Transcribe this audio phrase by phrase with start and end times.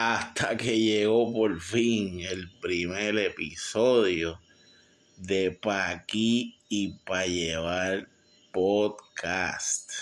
[0.00, 4.40] hasta que llegó por fin el primer episodio
[5.18, 8.08] de Pa' aquí y Pa' llevar
[8.50, 9.92] podcast.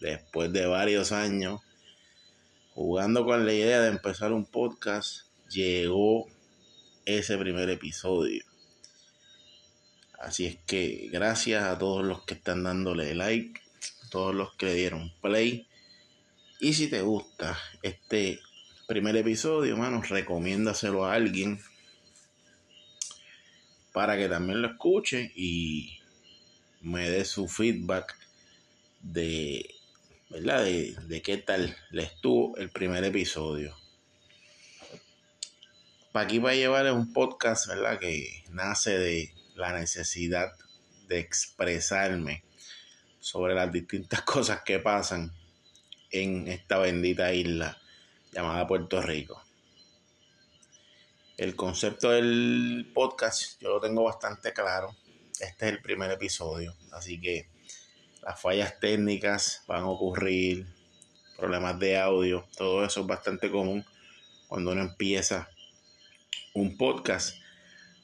[0.00, 1.60] Después de varios años
[2.74, 6.26] jugando con la idea de empezar un podcast, llegó
[7.04, 8.44] ese primer episodio.
[10.18, 13.60] Así es que gracias a todos los que están dándole like,
[14.10, 15.68] todos los que le dieron play.
[16.58, 18.40] Y si te gusta este
[18.86, 21.60] primer episodio, mano, recomiéndaselo a alguien
[23.92, 25.98] para que también lo escuche y
[26.82, 28.16] me dé su feedback
[29.00, 29.74] de,
[30.30, 30.62] ¿verdad?
[30.62, 33.76] De, de qué tal le estuvo el primer episodio.
[36.12, 37.98] Para aquí va a llevar un podcast, ¿verdad?
[37.98, 40.52] Que nace de la necesidad
[41.08, 42.44] de expresarme
[43.18, 45.32] sobre las distintas cosas que pasan
[46.12, 47.80] en esta bendita isla
[48.36, 49.42] llamada Puerto Rico.
[51.38, 54.94] El concepto del podcast yo lo tengo bastante claro.
[55.40, 57.48] Este es el primer episodio, así que
[58.22, 60.66] las fallas técnicas van a ocurrir,
[61.38, 63.86] problemas de audio, todo eso es bastante común
[64.48, 65.48] cuando uno empieza
[66.52, 67.38] un podcast.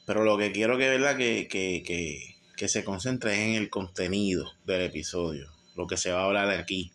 [0.07, 1.15] Pero lo que quiero que, ¿verdad?
[1.15, 6.25] Que, que, que se concentre en el contenido del episodio, lo que se va a
[6.25, 6.91] hablar aquí.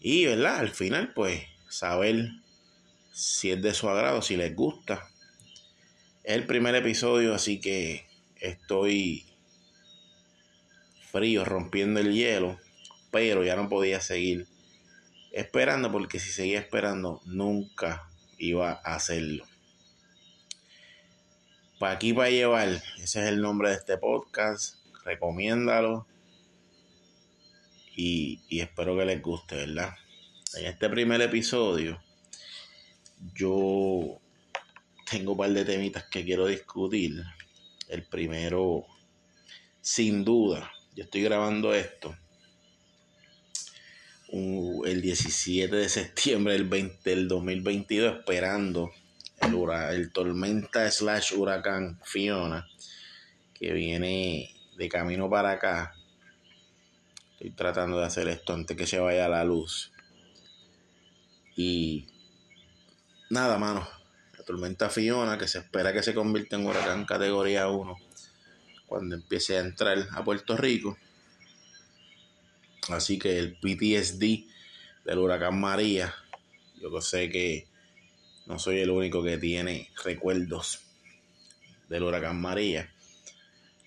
[0.00, 0.60] Y, ¿verdad?
[0.60, 2.30] Al final, pues, saber
[3.12, 5.06] si es de su agrado, si les gusta.
[6.24, 9.26] Es el primer episodio, así que estoy
[11.12, 12.58] frío, rompiendo el hielo,
[13.10, 14.46] pero ya no podía seguir
[15.32, 18.08] esperando porque si seguía esperando nunca
[18.38, 19.44] iba a hacerlo.
[21.78, 26.06] Para aquí para llevar, ese es el nombre de este podcast, recomiéndalo
[28.00, 29.94] y, espero que les guste, ¿verdad?
[30.54, 32.00] En este primer episodio,
[33.34, 34.18] yo
[35.10, 37.22] tengo un par de temitas que quiero discutir.
[37.88, 38.86] El primero,
[39.80, 42.16] sin duda, yo estoy grabando esto
[44.32, 48.92] el 17 de septiembre del, 20, del 2022, esperando
[49.40, 49.56] el,
[49.92, 52.66] el tormenta slash huracán Fiona,
[53.52, 55.99] que viene de camino para acá
[57.40, 59.92] Estoy tratando de hacer esto antes que se vaya la luz.
[61.56, 62.06] Y
[63.30, 63.88] nada, mano.
[64.36, 67.96] La tormenta Fiona, que se espera que se convierta en huracán categoría 1
[68.84, 70.98] cuando empiece a entrar a Puerto Rico.
[72.90, 74.44] Así que el PTSD
[75.06, 76.14] del huracán María,
[76.78, 77.68] yo sé que
[78.44, 80.80] no soy el único que tiene recuerdos
[81.88, 82.92] del huracán María.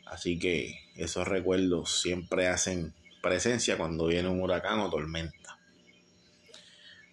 [0.08, 5.58] Así que esos recuerdos siempre hacen presencia cuando viene un huracán o tormenta.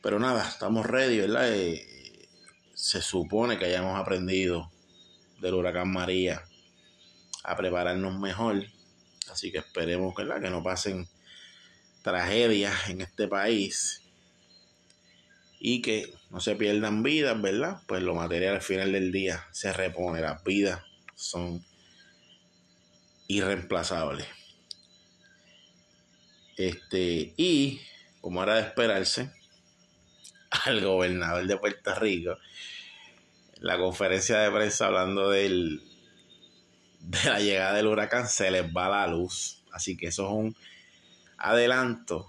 [0.02, 1.48] Pero nada, estamos ready, ¿verdad?
[1.54, 2.28] Eh,
[2.74, 4.72] se supone que hayamos aprendido
[5.40, 6.42] del huracán María
[7.44, 8.66] a prepararnos mejor.
[9.30, 10.42] Así que esperemos ¿verdad?
[10.42, 11.08] que no pasen
[12.02, 14.02] tragedias en este país
[15.60, 17.82] y que no se pierdan vidas, ¿verdad?
[17.86, 20.82] Pues lo material al final del día se repone, las vidas
[21.14, 21.64] son
[23.28, 24.39] irreemplazables.
[26.60, 27.80] Este, y
[28.20, 29.32] como era de esperarse,
[30.66, 32.36] al gobernador de Puerto Rico,
[33.60, 35.82] la conferencia de prensa hablando del,
[37.00, 39.62] de la llegada del huracán, se les va la luz.
[39.72, 40.56] Así que eso es un
[41.38, 42.28] adelanto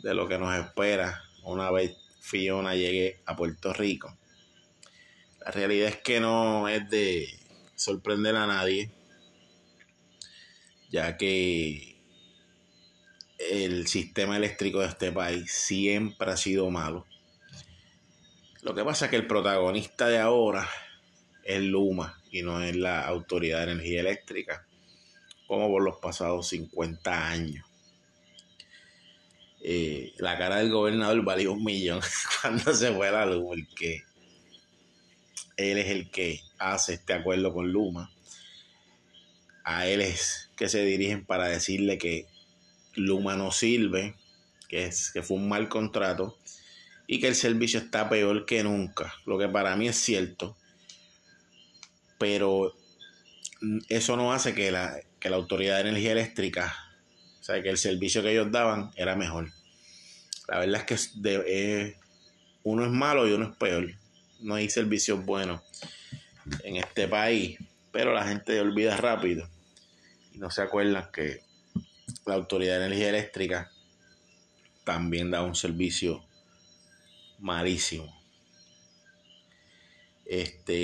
[0.00, 4.18] de lo que nos espera una vez Fiona llegue a Puerto Rico.
[5.38, 7.28] La realidad es que no es de
[7.76, 8.90] sorprender a nadie,
[10.90, 11.97] ya que
[13.38, 17.06] el sistema eléctrico de este país siempre ha sido malo.
[18.62, 20.68] Lo que pasa es que el protagonista de ahora
[21.44, 24.66] es Luma y no es la Autoridad de Energía Eléctrica,
[25.46, 27.64] como por los pasados 50 años.
[29.60, 32.00] Eh, la cara del gobernador valió un millón
[32.42, 33.56] cuando se fue la luz,
[35.56, 38.12] él es el que hace este acuerdo con Luma.
[39.64, 42.26] A él es que se dirigen para decirle que
[42.98, 44.14] Luma no sirve,
[44.68, 46.38] que, es, que fue un mal contrato
[47.06, 50.56] y que el servicio está peor que nunca, lo que para mí es cierto,
[52.18, 52.74] pero
[53.88, 56.76] eso no hace que la, que la Autoridad de Energía Eléctrica,
[57.40, 59.50] o sea, que el servicio que ellos daban era mejor.
[60.48, 61.96] La verdad es que
[62.62, 63.90] uno es malo y uno es peor.
[64.40, 65.62] No hay servicios buenos
[66.62, 67.58] en este país,
[67.92, 69.48] pero la gente olvida rápido
[70.32, 71.42] y no se acuerdan que
[72.26, 73.70] la Autoridad de Energía Eléctrica
[74.84, 76.24] también da un servicio
[77.38, 78.16] malísimo.
[80.24, 80.74] Este,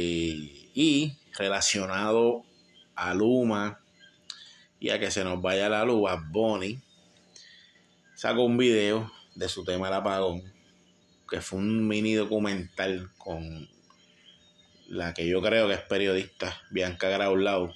[0.75, 2.44] y relacionado
[2.94, 3.81] a Luma
[4.81, 6.82] y a que se nos vaya la luz, Bonnie
[8.14, 10.52] sacó un video de su tema El apagón,
[11.28, 13.69] que fue un mini documental con
[14.88, 17.72] la que yo creo que es periodista, Bianca Graulau,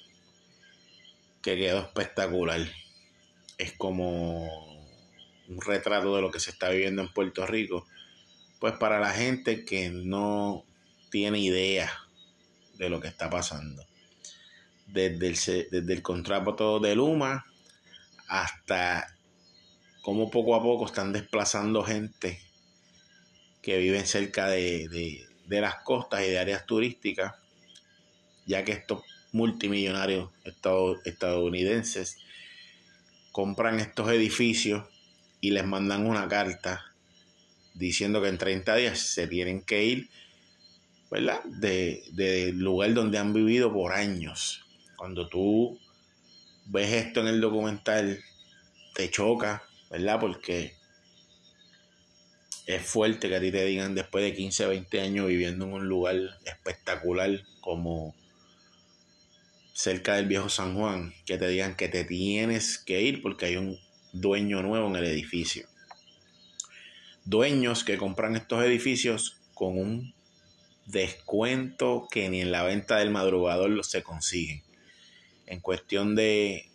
[1.41, 2.61] que quedó espectacular.
[3.59, 4.47] Es como
[5.47, 7.85] un retrato de lo que se está viviendo en Puerto Rico.
[8.59, 10.65] Pues para la gente que no
[11.11, 11.91] tiene idea
[12.77, 13.85] de lo que está pasando.
[14.87, 17.45] Desde el, desde contrato de Luma
[18.27, 19.15] hasta
[20.01, 22.39] cómo poco a poco están desplazando gente
[23.61, 27.35] que viven cerca de, de las costas y de áreas turísticas,
[28.45, 30.31] ya que estos multimillonarios
[31.03, 32.17] estadounidenses
[33.39, 34.83] compran estos edificios
[35.39, 36.93] y les mandan una carta
[37.73, 40.09] diciendo que en 30 días se tienen que ir,
[41.09, 41.41] ¿verdad?
[41.45, 44.65] De, del lugar donde han vivido por años.
[44.97, 45.79] Cuando tú
[46.65, 48.19] ves esto en el documental,
[48.93, 50.19] te choca, ¿verdad?
[50.19, 50.73] Porque
[52.65, 55.87] es fuerte que a ti te digan después de 15, 20 años viviendo en un
[55.87, 58.13] lugar espectacular como
[59.79, 63.55] cerca del viejo San Juan, que te digan que te tienes que ir porque hay
[63.55, 63.79] un
[64.11, 65.69] dueño nuevo en el edificio.
[67.23, 70.13] Dueños que compran estos edificios con un
[70.85, 74.63] descuento que ni en la venta del madrugador se consiguen.
[75.45, 76.69] En cuestión de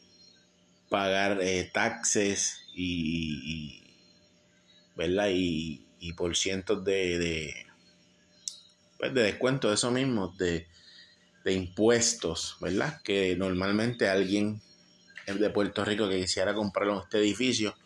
[0.89, 3.83] pagar eh, taxes y,
[4.97, 5.29] ¿verdad?
[5.31, 5.83] Y,
[6.17, 7.67] por cientos de, de,
[8.99, 10.67] pues de descuento de eso mismo, de,
[11.45, 13.01] de impuestos, ¿verdad?
[13.03, 14.63] Que normalmente alguien
[15.27, 17.77] de Puerto Rico que quisiera comprar este edificio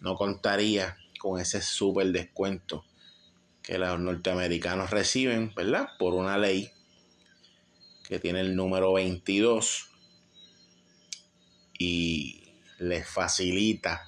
[0.00, 2.84] no contaría con ese súper descuento
[3.62, 5.88] que los norteamericanos reciben, ¿verdad?
[5.98, 6.70] Por una ley
[8.06, 9.88] que tiene el número 22
[11.78, 12.42] y
[12.78, 14.06] les facilita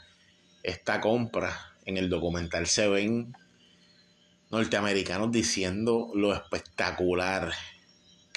[0.63, 1.75] esta compra.
[1.85, 3.35] En el documental se ven
[4.51, 7.53] norteamericanos diciendo lo espectacular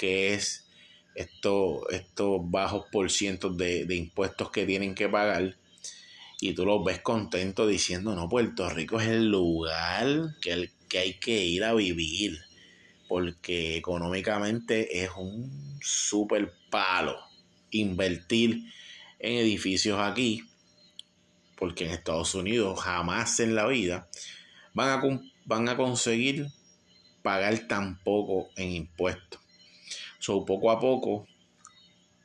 [0.04, 0.66] que es
[1.14, 5.56] estos, estos bajos por cientos de, impuestos que tienen que pagar
[6.42, 10.98] y tú los ves contentos diciendo, no, Puerto Rico es el lugar que, el, que
[10.98, 12.38] hay que ir a vivir,
[13.08, 17.18] porque económicamente es un super palo
[17.70, 18.70] invertir
[19.18, 20.42] en edificios aquí,
[21.56, 24.10] porque en Estados Unidos jamás en la vida
[24.74, 26.48] van a, van a conseguir
[27.22, 29.43] pagar tan poco en impuestos.
[30.24, 31.28] So, poco a poco,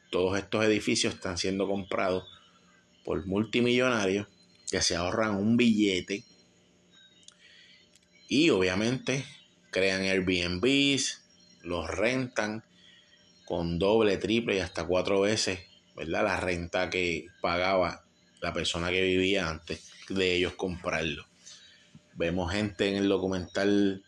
[0.09, 2.23] todos estos edificios están siendo comprados
[3.03, 4.25] por multimillonarios
[4.71, 6.23] que se ahorran un billete
[8.29, 9.25] y obviamente
[9.69, 11.25] crean Airbnbs,
[11.63, 12.63] los rentan
[13.43, 15.59] con doble, triple y hasta cuatro veces,
[15.93, 16.23] ¿verdad?
[16.23, 18.05] La renta que pagaba
[18.39, 21.25] la persona que vivía antes de ellos comprarlo.
[22.13, 24.05] Vemos gente en el documental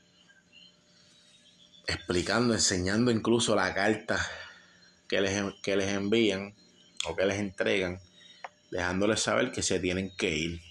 [1.92, 4.20] explicando, enseñando incluso la carta
[5.08, 6.56] que les, que les envían
[7.06, 8.00] o que les entregan,
[8.72, 10.62] dejándoles saber que se tienen que ir.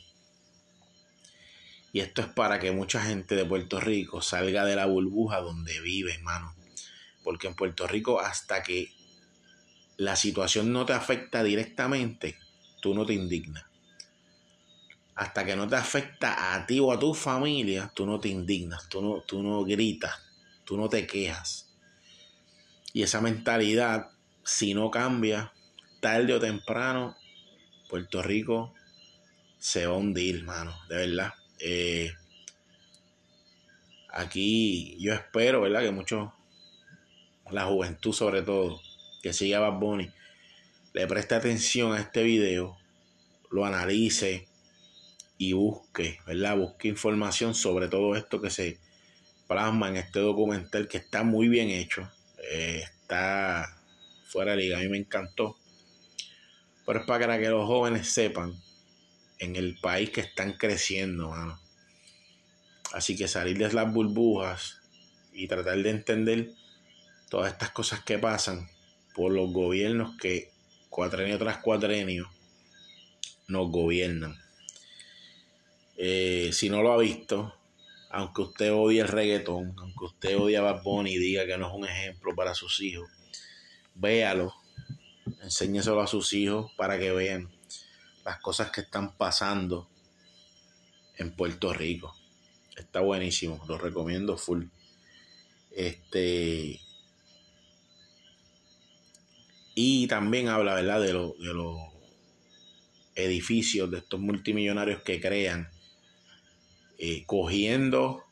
[1.92, 5.80] Y esto es para que mucha gente de Puerto Rico salga de la burbuja donde
[5.80, 6.54] vive, hermano.
[7.24, 8.92] Porque en Puerto Rico, hasta que
[9.96, 12.38] la situación no te afecta directamente,
[12.80, 13.64] tú no te indignas.
[15.16, 18.88] Hasta que no te afecta a ti o a tu familia, tú no te indignas,
[18.88, 20.14] tú no, tú no gritas,
[20.70, 21.68] tú no te quejas.
[22.92, 24.12] Y esa mentalidad,
[24.44, 25.52] si no cambia,
[25.98, 27.16] tarde o temprano,
[27.88, 28.72] Puerto Rico
[29.58, 31.34] se va a hundir, hermano, de verdad.
[31.58, 32.12] Eh,
[34.12, 35.80] aquí yo espero, ¿verdad?
[35.82, 36.32] Que mucho,
[37.50, 38.80] la juventud sobre todo,
[39.24, 40.08] que siga Bad Bunny,
[40.92, 42.78] le preste atención a este video,
[43.50, 44.46] lo analice
[45.36, 46.58] y busque, ¿verdad?
[46.58, 48.78] Busque información sobre todo esto que se
[49.50, 52.08] plasma en este documental que está muy bien hecho.
[52.52, 53.66] Eh, está
[54.28, 55.56] fuera de liga, a mí me encantó.
[56.86, 58.54] Pero es para que los jóvenes sepan
[59.40, 61.34] en el país que están creciendo,
[62.92, 64.80] Así que salir de las burbujas
[65.32, 66.52] y tratar de entender
[67.28, 68.68] todas estas cosas que pasan
[69.14, 70.52] por los gobiernos que
[70.88, 72.30] cuatrenio tras cuatrenio
[73.48, 74.36] nos gobiernan.
[75.96, 77.59] Eh, si no lo ha visto,
[78.10, 81.68] aunque usted odie el reggaetón, aunque usted odie a Bad Bunny y diga que no
[81.68, 83.08] es un ejemplo para sus hijos,
[83.94, 84.54] véalo,
[85.42, 87.50] enséñeselo a sus hijos para que vean
[88.24, 89.88] las cosas que están pasando
[91.16, 92.14] en Puerto Rico.
[92.76, 94.64] Está buenísimo, lo recomiendo full.
[95.70, 96.80] Este,
[99.74, 101.78] Y también habla, ¿verdad?, de, lo, de los
[103.14, 105.70] edificios de estos multimillonarios que crean,
[107.02, 108.26] eh, cogiendo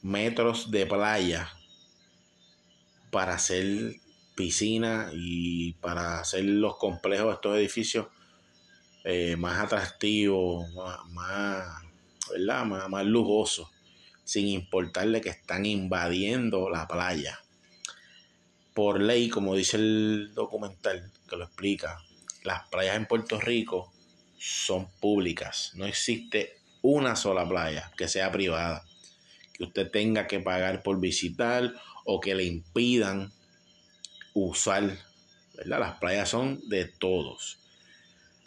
[0.00, 1.50] metros de playa
[3.10, 4.00] para hacer
[4.34, 8.06] piscina y para hacer los complejos de estos edificios
[9.04, 10.64] eh, más atractivos,
[11.10, 11.82] más,
[12.30, 12.64] ¿verdad?
[12.64, 13.68] Más, más lujosos,
[14.24, 17.38] sin importarle que están invadiendo la playa.
[18.72, 21.98] Por ley, como dice el documental que lo explica,
[22.44, 23.92] las playas en Puerto Rico
[24.38, 25.72] son públicas.
[25.74, 26.55] No existe
[26.86, 28.84] una sola playa que sea privada,
[29.52, 31.74] que usted tenga que pagar por visitar
[32.04, 33.32] o que le impidan
[34.34, 34.96] usar.
[35.64, 37.58] Las playas son de todos.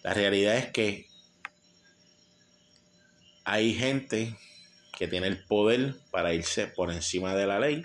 [0.03, 1.07] La realidad es que
[3.43, 4.37] hay gente
[4.97, 7.83] que tiene el poder para irse por encima de la ley.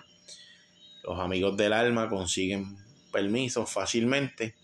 [1.03, 2.77] Los amigos del alma consiguen
[3.13, 4.55] permisos fácilmente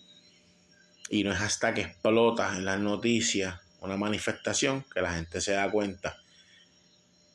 [1.09, 5.53] y no es hasta que explota en las noticias una manifestación que la gente se
[5.53, 6.19] da cuenta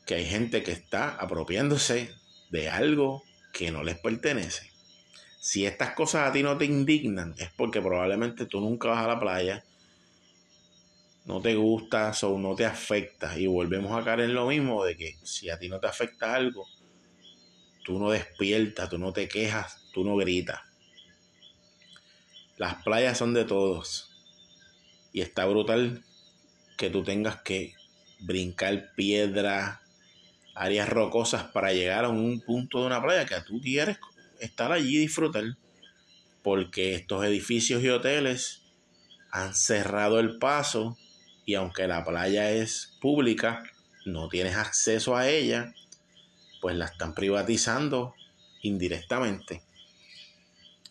[0.06, 2.14] que hay gente que está apropiándose
[2.50, 4.70] de algo que no les pertenece.
[5.40, 9.08] Si estas cosas a ti no te indignan, es porque probablemente tú nunca vas a
[9.08, 9.64] la playa,
[11.24, 13.36] no te gusta o no te afecta.
[13.38, 16.34] Y volvemos a caer en lo mismo de que si a ti no te afecta
[16.34, 16.66] algo,
[17.84, 20.60] tú no despiertas, tú no te quejas, tú no gritas.
[22.56, 24.10] Las playas son de todos.
[25.12, 26.04] Y está brutal
[26.76, 27.74] que tú tengas que
[28.20, 29.80] brincar piedras,
[30.54, 33.98] áreas rocosas para llegar a un punto de una playa que tú quieres
[34.40, 35.44] estar allí y disfrutar.
[36.42, 38.62] Porque estos edificios y hoteles
[39.30, 40.96] han cerrado el paso
[41.44, 43.62] y aunque la playa es pública,
[44.04, 45.74] no tienes acceso a ella,
[46.60, 48.14] pues la están privatizando
[48.62, 49.62] indirectamente.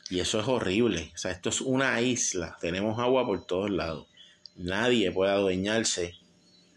[0.09, 1.11] Y eso es horrible.
[1.13, 2.57] O sea, esto es una isla.
[2.61, 4.07] Tenemos agua por todos lados.
[4.55, 6.15] Nadie puede adueñarse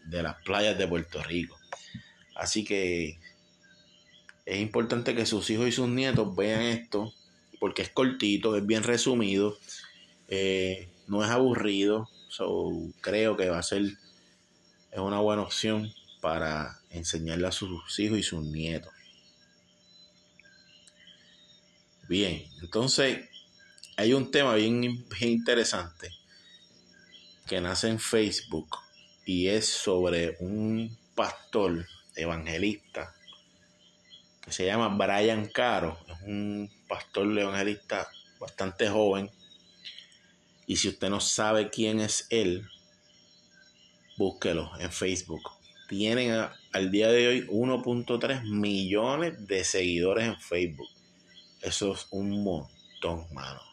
[0.05, 1.57] de las playas de Puerto Rico.
[2.35, 3.19] Así que
[4.45, 7.13] es importante que sus hijos y sus nietos vean esto,
[7.59, 9.57] porque es cortito, es bien resumido,
[10.27, 12.09] eh, no es aburrido.
[13.01, 13.83] Creo que va a ser
[14.91, 18.91] es una buena opción para enseñarle a sus hijos y sus nietos.
[22.07, 23.29] Bien, entonces
[23.97, 26.18] hay un tema bien, interesante
[27.49, 28.77] que nace en Facebook
[29.25, 31.83] y es sobre un pastor
[32.15, 33.15] evangelista
[34.39, 35.97] que se llama Brian Caro.
[36.07, 38.07] Es un pastor evangelista
[38.39, 39.31] bastante joven.
[40.67, 42.67] Y si usted no sabe quién es él,
[44.15, 45.41] búsquelo en Facebook.
[45.87, 50.89] Tienen al día de hoy 1.3 millones de seguidores en Facebook.
[51.61, 53.68] Eso es un montón, mano.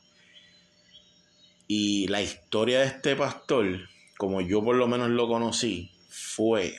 [1.68, 6.76] Y la historia de este pastor, como yo por lo menos lo conocí, fue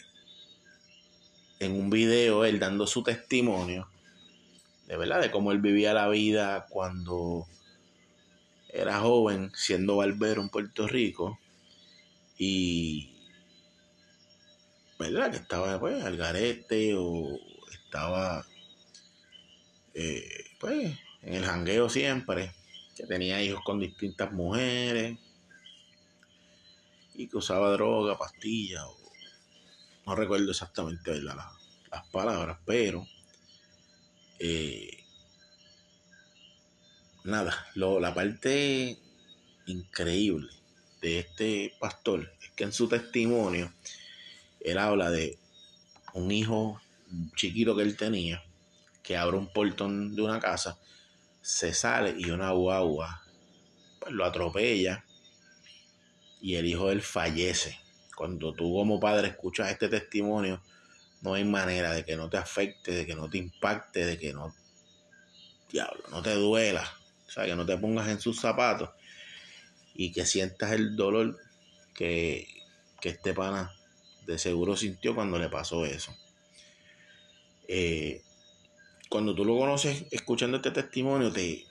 [1.59, 3.89] en un video él dando su testimonio
[4.87, 7.45] de verdad de cómo él vivía la vida cuando
[8.69, 11.37] era joven siendo barbero en Puerto Rico
[12.37, 13.13] y
[14.97, 17.37] verdad que estaba pues al garete o
[17.71, 18.45] estaba
[19.93, 22.53] eh, pues, en el jangueo siempre,
[22.97, 25.17] que tenía hijos con distintas mujeres
[27.13, 28.85] y que usaba droga, pastillas,
[30.05, 31.37] no recuerdo exactamente las,
[32.11, 33.07] palabras, pero
[34.39, 35.03] eh,
[37.23, 38.97] nada, la parte
[39.65, 40.49] increíble
[41.01, 43.71] de este pastor es que en su testimonio
[44.59, 45.37] él habla de
[46.13, 46.81] un hijo
[47.35, 48.43] chiquito que él tenía
[49.07, 50.77] que abre un portón de una casa,
[51.47, 53.23] se sale y una guagua
[54.01, 55.05] pues, lo atropella
[56.41, 57.79] y el hijo de él fallece.
[58.17, 60.61] Cuando tú como padre escuchas este testimonio,
[61.21, 64.33] no hay manera de que no te afecte, de que no te impacte, de que
[64.33, 64.53] no,
[65.71, 66.83] diablo, no te duela,
[67.25, 68.89] o sea, que no te pongas en sus zapatos
[69.93, 71.39] y que sientas el dolor
[71.93, 72.45] que,
[72.99, 73.71] que este pana
[74.25, 76.13] de seguro sintió cuando le pasó eso.
[77.69, 78.21] Eh,
[79.09, 81.65] cuando tú lo conoces escuchando este testimonio, te,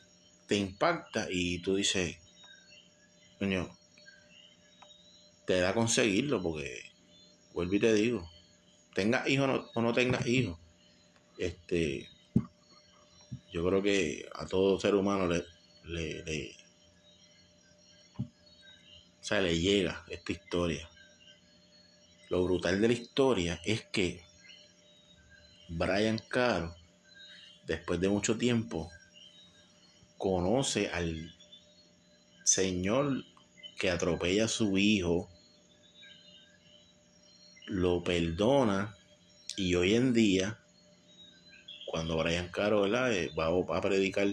[0.47, 2.16] te impacta y tú dices,
[3.38, 3.69] coño,
[5.47, 6.90] te da conseguirlo porque,
[7.52, 8.28] vuelvo y te digo,
[8.95, 10.59] tengas hijos o no tengas hijos,
[11.38, 12.09] este,
[13.52, 15.45] yo creo que a todo ser humano le,
[15.85, 16.57] le, le,
[18.19, 20.88] o sea, le llega esta historia.
[22.28, 24.25] Lo brutal de la historia es que
[25.69, 26.75] Brian Caro
[27.67, 28.91] después de mucho tiempo,
[30.19, 31.35] conoce al
[32.45, 33.25] señor
[33.79, 35.29] que atropella a su hijo
[37.67, 38.95] lo perdona
[39.57, 40.59] y hoy en día,
[41.87, 44.29] cuando Brian Caro eh, va a predicar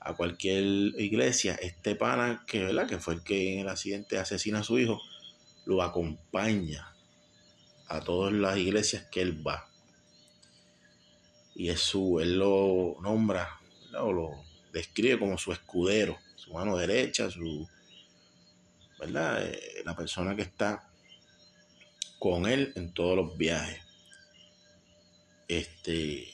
[0.00, 0.64] a cualquier
[1.00, 2.88] iglesia, este pana que, ¿verdad?
[2.88, 5.00] que fue el que en el accidente asesina a su hijo,
[5.64, 6.94] lo acompaña
[7.88, 9.68] a todas las iglesias que él va.
[11.56, 13.58] Y es su, él lo nombra,
[13.98, 14.30] o lo
[14.72, 17.66] describe como su escudero, su mano derecha, su,
[18.98, 19.42] ¿verdad?
[19.42, 20.88] Eh, la persona que está
[22.18, 23.80] con él en todos los viajes.
[25.48, 26.28] Este,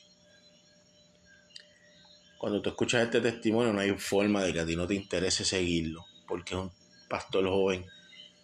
[2.39, 5.45] cuando tú escuchas este testimonio no hay forma de que a ti no te interese
[5.45, 6.73] seguirlo, porque es un
[7.09, 7.87] pastor joven,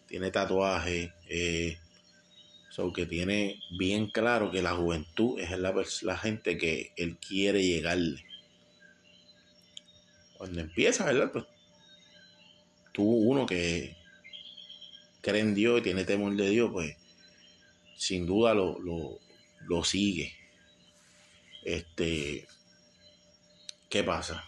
[0.06, 1.78] tiene tatuaje, eh,
[2.92, 8.24] que tiene bien claro que la juventud es la, la gente que él quiere llegarle.
[10.36, 11.32] Cuando empieza, ¿verdad?
[11.32, 11.44] Pues
[12.92, 13.96] tú, uno que
[15.20, 16.96] cree en Dios y tiene temor de Dios, pues
[17.96, 20.32] sin duda lo, lo, sigue.
[21.64, 22.46] Este,
[23.90, 24.44] ¿qué pasa?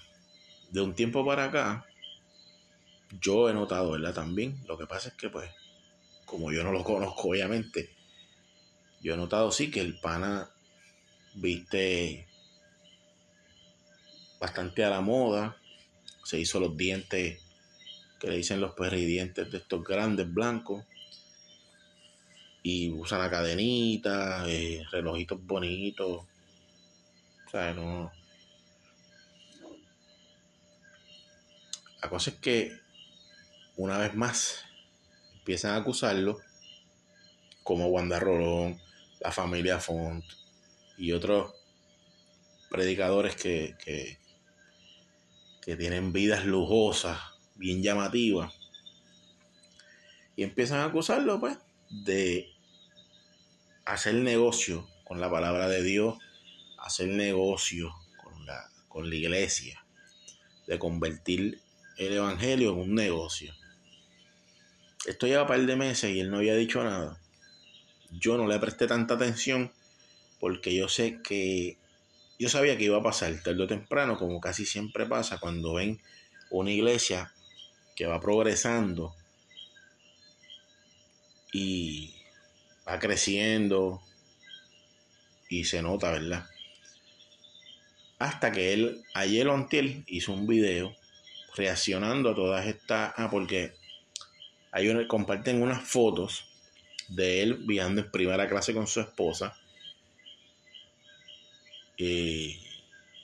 [0.71, 1.85] De un tiempo para acá,
[3.21, 4.15] yo he notado, ¿verdad?
[4.15, 5.51] También, lo que pasa es que, pues,
[6.25, 8.00] como yo no lo conozco, obviamente,
[9.00, 10.50] yo he notado, sí, que el pana
[11.35, 12.26] viste
[14.40, 15.57] bastante a la moda,
[16.25, 17.41] se hizo los dientes,
[18.19, 20.84] que le dicen los perridientes de estos grandes blancos,
[22.63, 26.25] y usa la cadenita, eh, relojitos bonitos.
[27.47, 28.13] O sea, no.
[32.02, 32.78] La cosa es que
[33.76, 34.65] una vez más
[35.39, 36.39] empiezan a acusarlo,
[37.63, 38.80] como Wanda Rolón,
[39.21, 40.25] la familia Font
[40.97, 41.54] y otros
[42.71, 44.19] predicadores que, que,
[45.63, 47.19] que tienen vidas lujosas,
[47.56, 48.54] bien llamativas.
[50.37, 51.59] Y empiezan a acusarlo, pues,
[51.91, 52.49] de
[53.85, 56.17] hacer negocio con la palabra de Dios,
[56.78, 59.85] hacer negocio con la, con la iglesia,
[60.67, 61.61] de convertir
[61.99, 63.52] el evangelio en un negocio.
[65.06, 67.20] Esto lleva un par de meses y él no había dicho nada.
[68.11, 69.73] Yo no le presté tanta atención
[70.41, 71.77] porque yo sé que
[72.39, 76.01] yo sabía que iba a pasar tarde o temprano, como casi siempre pasa cuando ven
[76.51, 77.33] una iglesia
[77.95, 79.15] que va progresando
[81.53, 82.15] y
[82.89, 84.01] va creciendo
[85.51, 86.47] y se nota, ¿verdad?
[88.19, 89.69] Hasta que él, ayer o
[90.07, 90.97] hizo un video
[91.57, 93.75] reaccionando a todas estas, ah, porque
[94.73, 96.50] hay comparten unas fotos
[97.11, 99.57] de él viajando en primera clase con su esposa
[101.99, 102.59] eh,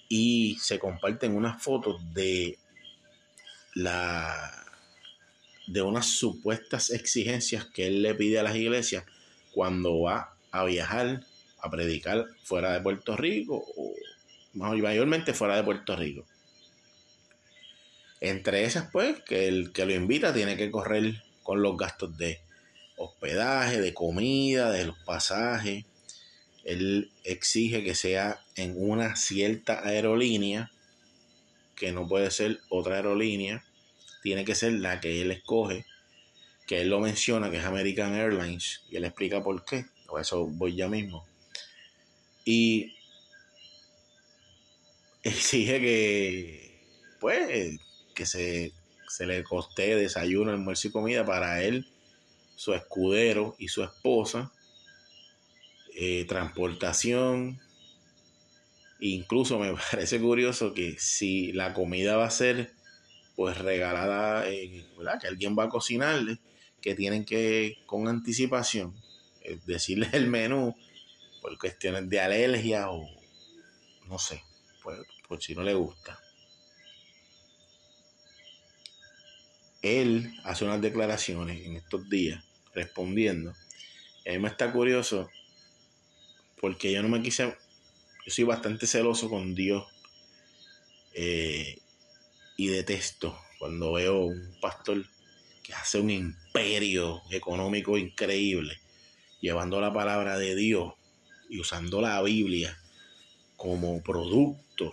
[0.08, 2.58] y se comparten unas fotos de
[3.74, 4.52] la
[5.66, 9.04] de unas supuestas exigencias que él le pide a las iglesias
[9.52, 11.24] cuando va a viajar
[11.60, 13.94] a predicar fuera de Puerto Rico o
[14.52, 16.24] mayormente fuera de Puerto Rico.
[18.20, 22.40] Entre esas, pues, que el que lo invita tiene que correr con los gastos de
[22.96, 25.84] hospedaje, de comida, de los pasajes.
[26.64, 30.70] Él exige que sea en una cierta aerolínea,
[31.76, 33.62] que no puede ser otra aerolínea
[34.26, 35.86] tiene que ser la que él escoge,
[36.66, 39.86] que él lo menciona, que es American Airlines, y él explica por qué.
[40.08, 41.24] O eso voy ya mismo.
[42.44, 42.92] Y
[45.22, 46.82] exige que,
[47.20, 47.78] pues,
[48.16, 48.72] que se,
[49.20, 51.86] le coste desayuno, almuerzo y comida para él,
[52.56, 54.50] su escudero y su esposa,
[55.94, 57.60] eh, transportación.
[58.98, 62.72] Incluso me parece curioso que si la comida va a ser
[63.36, 64.44] pues regalada.
[64.44, 66.38] Que alguien va a cocinarle,
[66.80, 68.94] que tienen que con anticipación
[69.42, 70.74] eh, decirles el menú
[71.42, 73.06] por cuestiones de alergia o
[74.08, 74.42] no sé,
[74.82, 76.18] pues, por si no le gusta.
[79.82, 82.45] Él hace unas declaraciones en estos días
[82.76, 83.50] respondiendo.
[84.26, 85.28] a mí me está curioso
[86.60, 89.84] porque yo no me quise, yo soy bastante celoso con Dios.
[91.14, 91.78] Eh,
[92.58, 95.04] y detesto cuando veo un pastor
[95.62, 98.78] que hace un imperio económico increíble,
[99.40, 100.92] llevando la palabra de Dios
[101.48, 102.78] y usando la Biblia
[103.56, 104.92] como producto,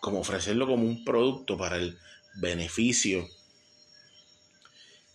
[0.00, 1.98] como ofrecerlo como un producto para el
[2.36, 3.28] beneficio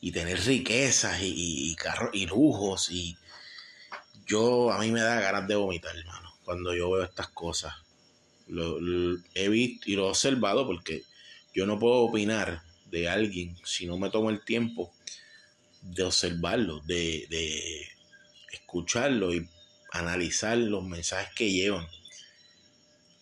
[0.08, 1.78] y tener riquezas y, y,
[2.13, 3.17] y lujos y
[4.26, 7.74] yo a mí me da ganas de vomitar hermano cuando yo veo estas cosas
[8.48, 8.80] lo,
[9.34, 11.04] he visto y lo he observado porque
[11.54, 14.93] yo no puedo opinar de alguien si no me tomo el tiempo
[15.82, 17.88] de observarlo, de, de
[18.52, 19.48] escucharlo y
[19.91, 21.88] analizar los mensajes que llevan.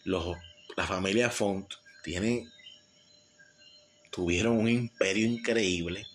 [0.04, 0.38] Los,
[0.76, 2.48] la familia Font tiene,
[4.12, 6.06] tuvieron un imperio increíble.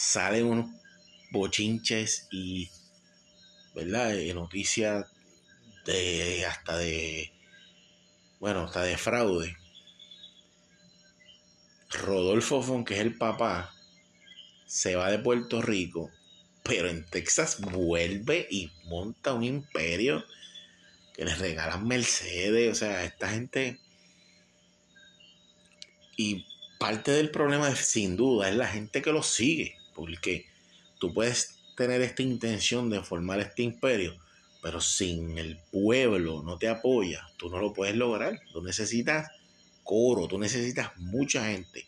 [0.00, 0.70] Salen unos
[1.32, 2.70] bochinches y,
[3.74, 4.14] ¿verdad?
[4.32, 5.06] noticias
[5.86, 7.32] de hasta de,
[8.38, 9.56] bueno, hasta de fraude.
[11.90, 13.74] Rodolfo Font, que es el papá,
[14.66, 16.12] se va de Puerto Rico
[16.68, 20.22] pero en Texas vuelve y monta un imperio
[21.14, 23.80] que les regalan Mercedes, o sea, esta gente...
[26.16, 26.44] Y
[26.78, 30.46] parte del problema, sin duda, es la gente que lo sigue, porque
[31.00, 34.16] tú puedes tener esta intención de formar este imperio,
[34.62, 38.40] pero sin el pueblo no te apoya, tú no lo puedes lograr.
[38.52, 39.28] Tú necesitas
[39.82, 41.86] coro, tú necesitas mucha gente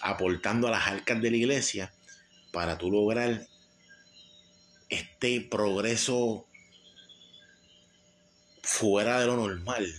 [0.00, 1.92] aportando a las arcas de la iglesia
[2.52, 3.44] para tú lograr
[4.88, 6.46] este progreso
[8.62, 9.92] fuera de lo normal.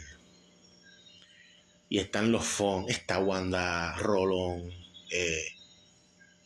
[1.90, 4.72] Y están los Fon, está Wanda Rolón,
[5.12, 5.61] eh,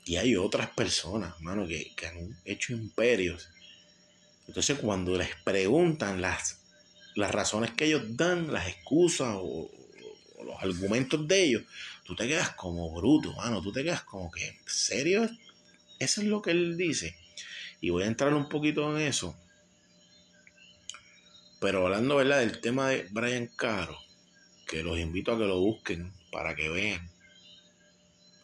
[0.06, 3.50] y hay otras personas, mano, que, han hecho imperios.
[4.48, 6.60] Entonces, cuando les preguntan las,
[7.16, 9.72] las razones que ellos dan, las excusas o,
[10.38, 11.64] o, los argumentos de ellos,
[12.04, 13.64] tú te quedas como bruto, mano.
[13.64, 15.28] Tú te quedas como que, ¿en serio?
[15.98, 17.18] Eso es lo que él dice.
[17.82, 19.36] Y voy a entrar un poquito en eso.
[21.60, 22.42] Pero hablando ¿verdad?
[22.42, 23.98] del tema de Brian Caro,
[24.68, 27.10] que los invito a que lo busquen para que vean.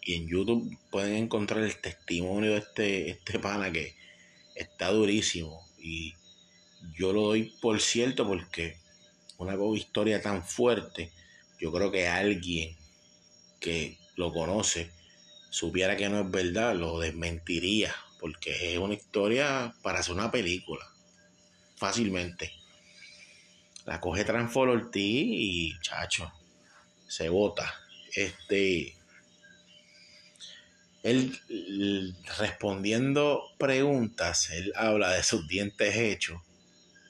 [0.01, 3.95] Y en YouTube pueden encontrar el testimonio de este, este pana que
[4.55, 5.65] está durísimo.
[5.79, 6.15] Y
[6.97, 8.77] yo lo doy por cierto porque
[9.37, 11.11] una historia tan fuerte,
[11.59, 12.75] yo creo que alguien
[13.59, 14.91] que lo conoce
[15.49, 20.85] supiera que no es verdad, lo desmentiría porque es una historia para hacer una película,
[21.75, 22.53] fácilmente.
[23.85, 26.31] La coge Transfor Ortiz y, chacho,
[27.07, 27.73] se bota.
[28.13, 28.95] Este,
[31.03, 36.41] él, respondiendo preguntas, él habla de sus dientes hechos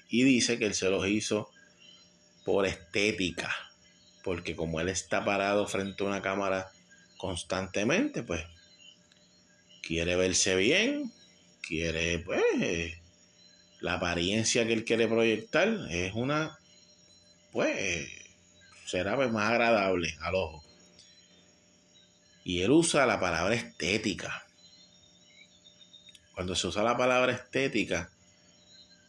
[0.09, 1.49] y dice que él se los hizo
[2.45, 3.53] por estética,
[4.23, 6.71] porque como él está parado frente a una cámara
[7.17, 8.43] constantemente, pues
[9.81, 11.11] quiere verse bien,
[11.61, 12.97] quiere, pues,
[13.81, 16.57] la apariencia que él quiere proyectar es una,
[17.51, 18.07] pues,
[18.85, 20.70] será pues, más agradable al ojo.
[22.43, 24.45] Y él usa la palabra estética.
[26.33, 28.09] Cuando se usa la palabra estética,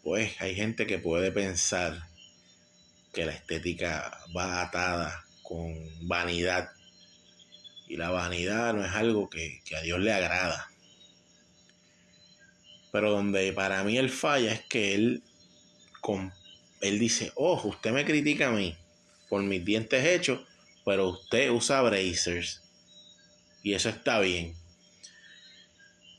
[0.03, 2.09] pues hay gente que puede pensar
[3.12, 5.75] que la estética va atada con
[6.09, 6.71] vanidad.
[7.87, 10.68] Y la vanidad no es algo que, a Dios le agrada.
[12.90, 15.23] Pero donde para mí él falla es que él,
[16.01, 16.33] con,
[16.81, 18.77] él dice, ojo, usted me critica a mí
[19.29, 20.40] por mis dientes hechos,
[20.85, 22.62] pero usted usa bracers.
[23.62, 24.55] Y eso está bien.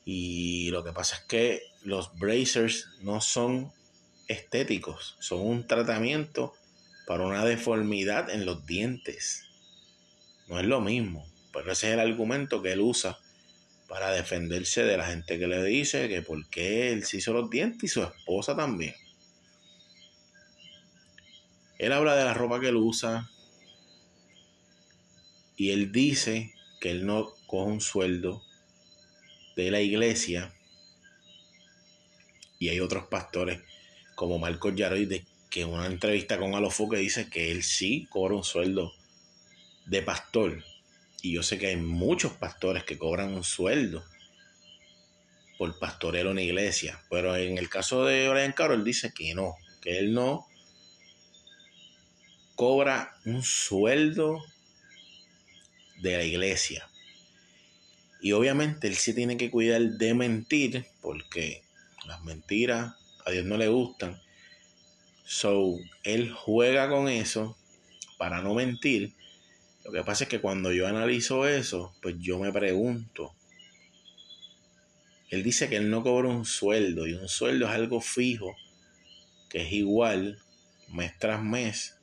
[0.05, 3.71] Y lo que pasa es que los bracers no son
[4.27, 6.53] estéticos, son un tratamiento
[7.05, 9.45] para una deformidad en los dientes.
[10.47, 13.17] No es lo mismo, pero ese es el argumento que él usa
[13.87, 17.49] para defenderse de la gente que le dice que por qué él se hizo los
[17.49, 18.95] dientes y su esposa también.
[21.77, 23.29] Él habla de la ropa que él usa
[25.57, 26.53] y él dice
[26.83, 28.43] que él no coge un sueldo
[29.55, 30.53] de la iglesia
[32.59, 33.61] y hay otros pastores
[34.15, 38.43] como Marcos Yaroide que en una entrevista con Alofoque dice que él sí cobra un
[38.43, 38.91] sueldo
[39.85, 40.61] de pastor
[41.21, 44.03] y yo sé que hay muchos pastores que cobran un sueldo
[45.57, 47.01] por pastorero en una iglesia.
[47.09, 50.47] Pero en el caso de Brian Carroll dice que no, que él no
[52.55, 54.43] cobra un sueldo
[56.03, 56.87] de la iglesia.
[58.21, 61.63] Y obviamente él sí tiene que cuidar de mentir, porque
[62.05, 62.93] las mentiras
[63.25, 64.21] a Dios no le gustan.
[65.25, 67.57] So, él juega con eso
[68.19, 69.13] para no mentir
[69.83, 73.35] lo que pasa es que cuando yo analizo eso, pues yo me pregunto.
[75.29, 78.55] Él dice que él no cobra un sueldo y un sueldo es algo fijo,
[79.49, 80.39] que es igual
[80.89, 81.97] mes tras mes.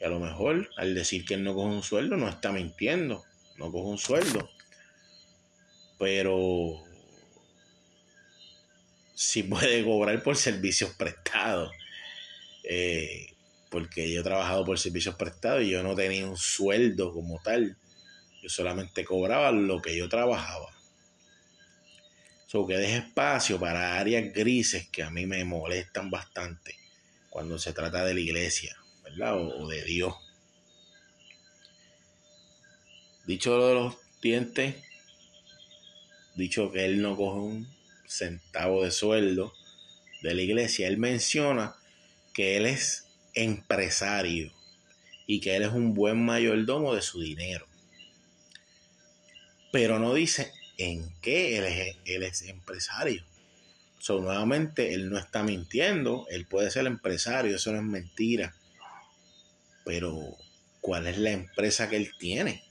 [0.00, 3.22] Y a lo mejor al decir que él no coge un sueldo no está mintiendo,
[3.58, 4.48] no coge un sueldo.
[5.98, 6.82] Pero
[9.14, 11.70] sí puede cobrar por servicios prestados.
[12.64, 13.34] Eh,
[13.70, 17.76] porque yo he trabajado por servicios prestados y yo no tenía un sueldo como tal.
[18.42, 20.74] Yo solamente cobraba lo que yo trabajaba.
[22.46, 26.74] So que deje espacio para áreas grises que a mí me molestan bastante
[27.28, 28.76] cuando se trata de la iglesia,
[29.18, 30.14] O, de Dios.
[33.26, 34.76] Dicho lo de los dientes,
[36.34, 37.68] dicho que él no coge un
[38.06, 39.52] centavo de sueldo
[40.22, 41.76] de la iglesia, él menciona
[42.32, 44.52] que él es empresario
[45.26, 47.66] y que él es un buen mayordomo de su dinero.
[49.72, 53.24] Pero no dice en qué él es, él es empresario.
[53.98, 58.54] So, nuevamente, él no está mintiendo, él puede ser empresario, eso no es mentira.
[59.90, 60.36] Pero,
[60.80, 62.62] ¿cuál es la empresa que él tiene?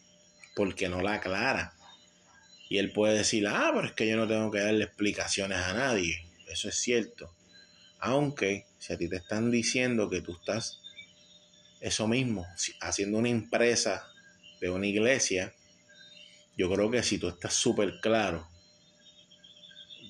[0.56, 1.74] Porque no la aclara.
[2.70, 5.74] Y él puede decir, ah, pero es que yo no tengo que darle explicaciones a
[5.74, 6.26] nadie.
[6.48, 7.36] Eso es cierto.
[8.00, 10.80] Aunque si a ti te están diciendo que tú estás
[11.82, 12.48] eso mismo,
[12.80, 14.08] haciendo una empresa
[14.62, 15.54] de una iglesia,
[16.56, 18.48] yo creo que si tú estás súper claro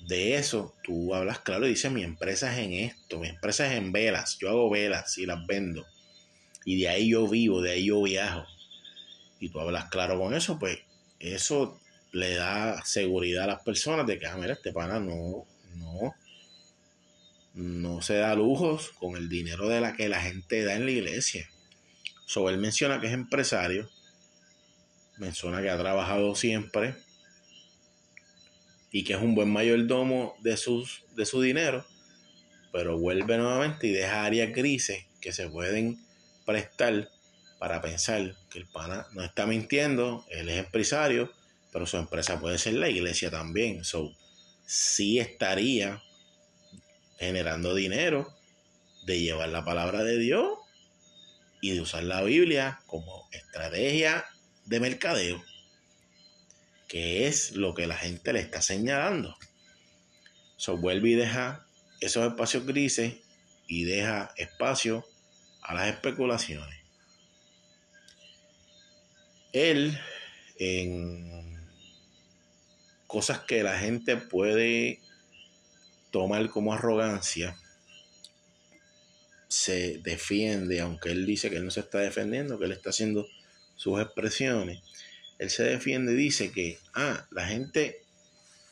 [0.08, 3.80] de eso, tú hablas claro y dices, mi empresa es en esto, mi empresa es
[3.80, 5.88] en velas, yo hago velas y las vendo.
[6.70, 8.46] Y de ahí yo vivo, de ahí yo viajo.
[9.40, 10.78] Y tú hablas claro con eso, pues
[11.18, 16.14] eso le da seguridad a las personas de que, ah, mira, este pana no, no,
[17.56, 20.92] no se da lujos con el dinero de la que la gente da en la
[20.92, 21.50] iglesia.
[22.28, 23.90] So, él menciona que es empresario,
[25.18, 26.94] menciona que ha trabajado siempre
[28.92, 31.84] y que es un buen mayordomo de, sus, de su dinero,
[32.72, 36.08] pero vuelve nuevamente y deja áreas grises que se pueden
[37.60, 41.32] para pensar que el pana no está mintiendo, él es empresario,
[41.72, 43.84] pero su empresa puede ser la iglesia también.
[43.84, 44.16] So,
[44.66, 46.02] sí estaría
[47.18, 48.34] generando dinero
[49.06, 50.58] de llevar la palabra de Dios
[51.62, 54.26] y de usar la Biblia como estrategia
[54.66, 55.44] de mercadeo,
[56.88, 59.36] que es lo que la gente le está señalando.
[60.58, 61.66] So, vuelve y deja
[62.00, 63.16] esos espacios grises
[63.68, 65.06] y deja espacio
[65.70, 66.80] a las especulaciones.
[69.54, 70.00] Él,
[70.58, 71.60] en
[73.06, 75.00] cosas que la gente puede
[76.10, 77.56] tomar como arrogancia,
[79.48, 83.28] se defiende, aunque él dice que él no se está defendiendo, que él está haciendo
[83.76, 84.82] sus expresiones,
[85.38, 88.02] él se defiende y dice que, ah, la gente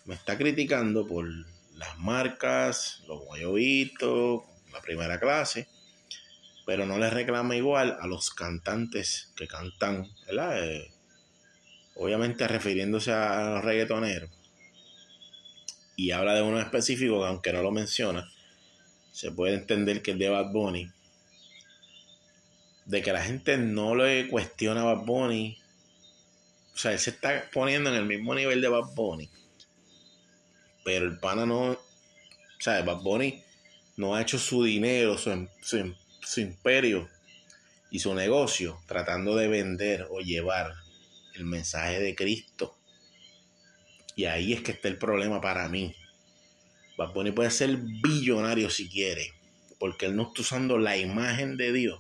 [0.06, 1.28] me está criticando por
[1.76, 4.42] las marcas, los guayobitos,
[4.74, 5.68] la primera clase,
[6.68, 10.66] pero no le reclama igual a los cantantes que cantan, ¿verdad?
[10.66, 10.92] Eh,
[11.96, 14.30] obviamente refiriéndose a los reggaetoneros.
[15.96, 18.30] Y habla de uno específico que aunque no lo menciona,
[19.14, 20.92] se puede entender que es de Bad Bunny,
[22.84, 25.58] de que la gente no le cuestiona a Bad Bunny,
[26.76, 29.30] o sea, él se está poniendo en el mismo nivel de Bad Bunny,
[30.84, 31.80] pero el pana no, o
[32.60, 33.42] sea, Bad Bunny
[33.96, 35.96] no ha hecho su dinero, su, su,
[36.28, 37.10] su imperio
[37.90, 40.74] y su negocio tratando de vender o llevar
[41.36, 42.78] el mensaje de Cristo
[44.18, 45.96] y ahí es que está el problema para mí.
[46.98, 49.32] Bad Bunny puede ser billonario si quiere,
[49.80, 52.00] porque él no está usando la imagen de Dios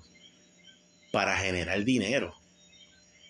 [1.11, 2.33] para generar dinero.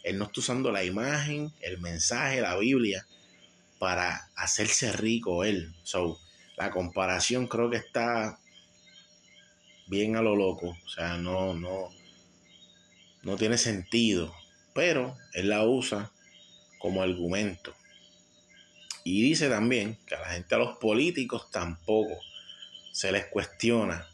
[0.04, 3.06] Él no está usando la imagen, el mensaje, la Biblia
[3.78, 5.76] para hacerse rico él.
[5.84, 6.18] So,
[6.56, 8.40] la comparación creo que está
[9.88, 10.78] bien a lo loco.
[10.86, 11.89] O sea, no, no,
[13.23, 14.34] no tiene sentido.
[14.73, 16.12] Pero él la usa
[16.80, 17.73] como argumento.
[19.04, 22.19] Y dice también que a la gente, a los políticos tampoco
[22.91, 24.08] se les cuestiona.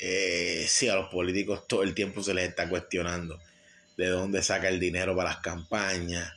[0.00, 3.38] Eh, sí, a los políticos todo el tiempo se les está cuestionando
[3.96, 6.32] de dónde saca el dinero para las campañas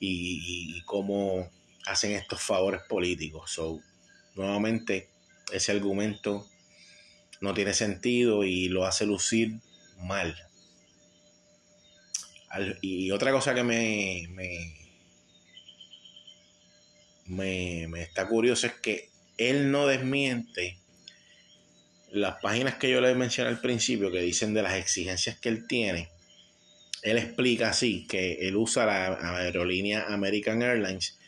[0.00, 1.50] y, cómo
[1.86, 3.50] hacen estos favores políticos.
[3.52, 3.80] So,
[4.34, 5.10] nuevamente,
[5.52, 6.48] ese argumento
[7.44, 9.52] no tiene sentido y lo hace lucir
[10.00, 10.34] mal.
[12.80, 14.28] y otra cosa que me,
[17.26, 20.78] me, está curioso es que él no desmiente
[22.12, 25.66] las páginas que yo le mencioné al principio, que dicen de las exigencias que él
[25.66, 26.08] tiene.
[27.02, 31.18] Él explica así que él usa la aerolínea American Airlines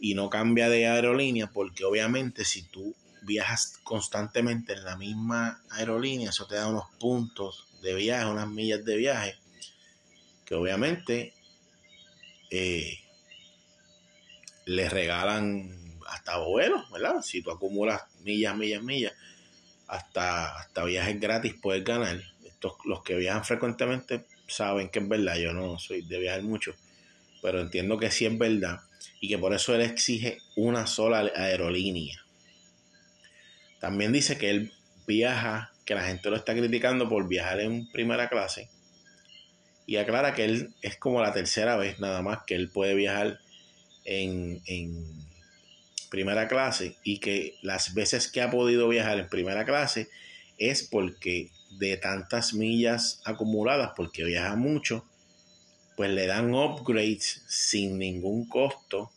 [0.00, 6.30] y no cambia de aerolínea porque obviamente si tú viajas constantemente en la misma aerolínea,
[6.30, 9.38] eso te da unos puntos de viaje, unas millas de viaje,
[10.44, 11.34] que obviamente
[12.50, 12.98] eh,
[14.66, 17.22] les regalan hasta vuelos, ¿verdad?
[17.22, 19.12] Si tú acumulas millas, millas, millas,
[19.86, 22.20] hasta, hasta viajes gratis puedes ganar.
[22.44, 26.74] Estos, los que viajan frecuentemente saben que es verdad, yo no soy de viajar mucho,
[27.42, 28.80] pero entiendo que sí es verdad
[29.20, 32.24] y que por eso él exige una sola aerolínea.
[33.80, 34.72] También dice que él
[35.06, 38.68] viaja, que la gente lo está criticando por viajar en primera clase.
[39.86, 43.38] Y aclara que él es como la tercera vez nada más que él puede viajar
[44.04, 45.28] en, en
[46.10, 50.08] primera clase y que las veces que ha podido viajar en primera clase
[50.58, 55.04] es porque de tantas millas acumuladas, porque viaja mucho,
[55.96, 59.10] pues le dan upgrades sin ningún costo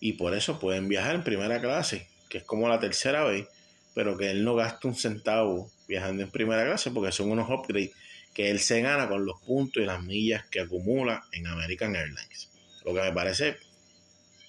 [0.00, 3.46] y por eso pueden viajar en primera clase, que es como la tercera vez,
[3.94, 7.90] pero que él no gasta un centavo viajando en primera clase porque son unos upgrades
[8.34, 12.50] que él se gana con los puntos y las millas que acumula en American Airlines.
[12.84, 13.56] Lo que me parece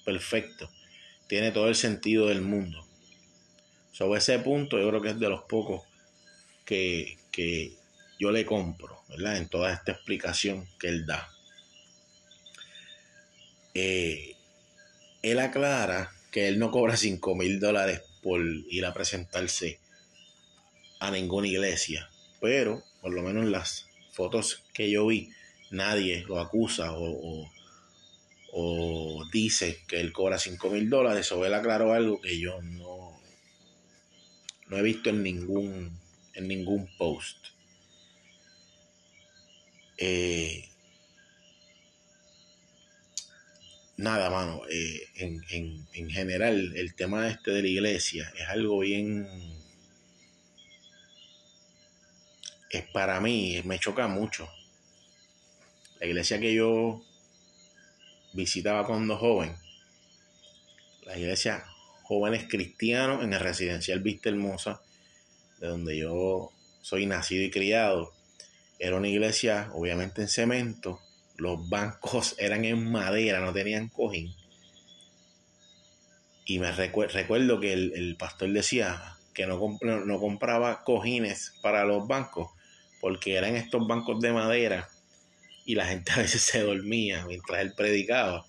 [0.05, 0.69] perfecto.
[1.27, 2.85] Tiene todo el sentido del mundo.
[3.91, 5.83] Sobre ese punto yo creo que es de los pocos
[6.65, 7.73] que, que
[8.19, 9.37] yo le compro, ¿verdad?
[9.37, 11.29] En toda esta explicación que él da.
[13.73, 14.35] Eh,
[15.21, 19.79] él aclara que él no cobra 5 mil dólares por ir a presentarse
[20.99, 22.09] a ninguna iglesia,
[22.41, 25.31] pero por lo menos en las fotos que yo vi,
[25.71, 27.49] nadie lo acusa o,
[28.51, 33.19] o, dice que él cobra 5 mil dólares, o él aclaró algo que yo no,
[34.67, 35.97] no he visto en ningún,
[36.33, 37.37] en ningún post.
[39.97, 40.69] Eh,
[43.99, 49.27] nada, mano, eh, en, general el tema este de la iglesia es algo bien...
[52.69, 54.47] Es para mí, me choca mucho.
[55.99, 57.03] La iglesia que yo
[58.33, 59.55] visitaba cuando joven,
[61.03, 61.65] la iglesia
[62.03, 64.81] jóvenes cristianos en el residencial Vista Hermosa,
[65.59, 68.13] de donde yo soy nacido y criado,
[68.77, 71.01] era una iglesia obviamente en cemento,
[71.39, 74.33] los bancos eran en madera, no tenían cojín.
[76.45, 82.49] Y me recuerdo que el, pastor decía que no, no compraba cojines para los bancos
[82.99, 84.89] porque eran estos bancos de madera
[85.65, 88.45] y la gente a veces se dormía mientras él predicaba.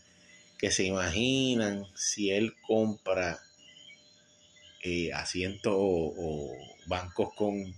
[0.59, 3.38] Que se imaginan si él compra
[4.83, 6.55] eh, asientos o,
[6.87, 7.74] bancos con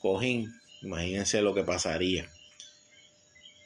[0.00, 2.28] cojín, imagínense lo que pasaría.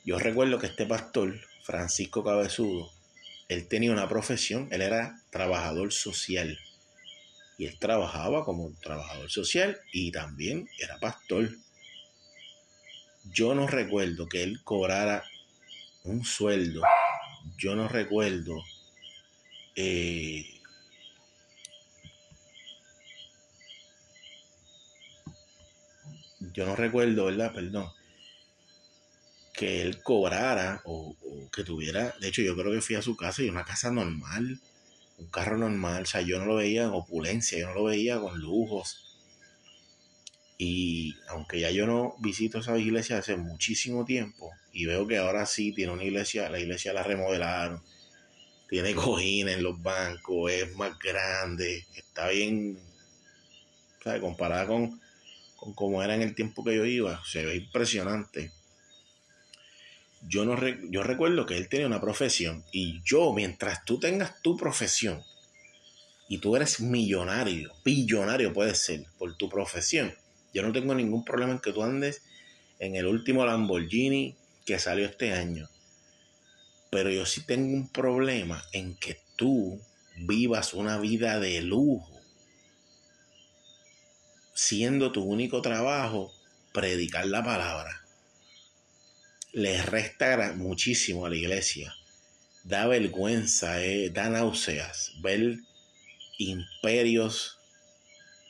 [0.09, 2.91] Yo recuerdo que este pastor, Francisco Cabezudo,
[3.47, 6.59] él tenía una profesión, él era trabajador social.
[7.59, 11.51] Y él trabajaba como trabajador social y también era pastor.
[13.25, 15.25] Yo no recuerdo que él cobrara
[16.05, 16.81] un sueldo.
[17.59, 18.65] Yo no recuerdo
[19.77, 20.59] eh,
[26.55, 27.53] yo no recuerdo, ¿verdad?
[27.53, 27.98] Perdón
[29.59, 31.17] que él cobrara o,
[31.53, 34.61] que tuviera, de hecho yo creo que fui a su casa y una casa normal,
[35.19, 38.21] un carro normal, o sea, yo no lo veía en opulencia, yo no lo veía
[38.21, 39.05] con lujos.
[40.59, 45.45] Y aunque ya yo no visito esa iglesia hace muchísimo tiempo y veo que ahora
[45.45, 47.83] sí tiene una iglesia, la iglesia la remodelaron,
[48.69, 52.79] tiene cojines en los bancos, es más grande, está bien,
[54.05, 54.21] ¿sabes?
[54.21, 55.01] Comparada con,
[55.57, 58.53] con cómo era en el tiempo que yo iba, se ve impresionante
[60.23, 60.57] yo, no
[60.91, 65.23] yo recuerdo que él tenía una profesión y yo, mientras tú tengas tu profesión
[66.29, 70.15] y tú eres millonario, billonario puedes ser por tu profesión,
[70.53, 72.23] yo no tengo ningún problema en que tú andes
[72.79, 75.69] en el último Lamborghini que salió este año.
[76.91, 79.81] Pero yo sí tengo un problema en que tú
[80.17, 82.21] vivas una vida de lujo,
[84.55, 86.33] siendo tu único trabajo
[86.73, 88.08] predicar la palabra
[89.53, 91.95] le resta muchísimo a la iglesia.
[92.65, 95.59] Da vergüenza, eh, da náuseas ver
[96.39, 97.59] imperios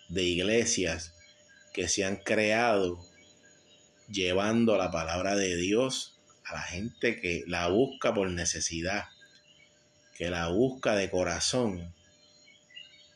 [0.08, 1.14] de iglesias
[1.72, 2.98] que se han creado
[4.10, 9.04] llevando la palabra de Dios a la gente que la busca por necesidad,
[10.16, 11.94] que la busca de corazón.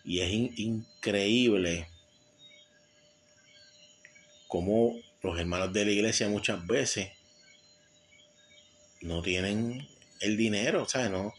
[0.05, 1.89] Y es increíble
[4.47, 7.11] cómo los hermanos de la iglesia muchas veces
[9.03, 9.89] no tienen
[10.21, 11.11] el dinero, ¿sabes?
[11.11, 11.35] No,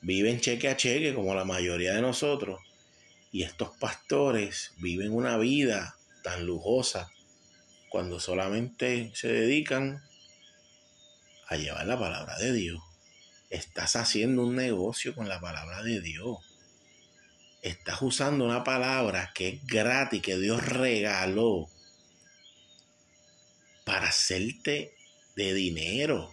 [0.00, 2.60] viven cheque a cheque como la mayoría de nosotros.
[3.30, 7.10] Y estos pastores viven una vida tan lujosa
[7.88, 10.02] cuando solamente se dedican
[11.48, 12.82] a llevar la palabra de Dios.
[13.48, 16.38] Estás haciendo un negocio con la palabra de Dios.
[17.62, 21.68] Estás usando una palabra que es gratis, que Dios regaló
[23.84, 24.94] para hacerte
[25.36, 26.32] de dinero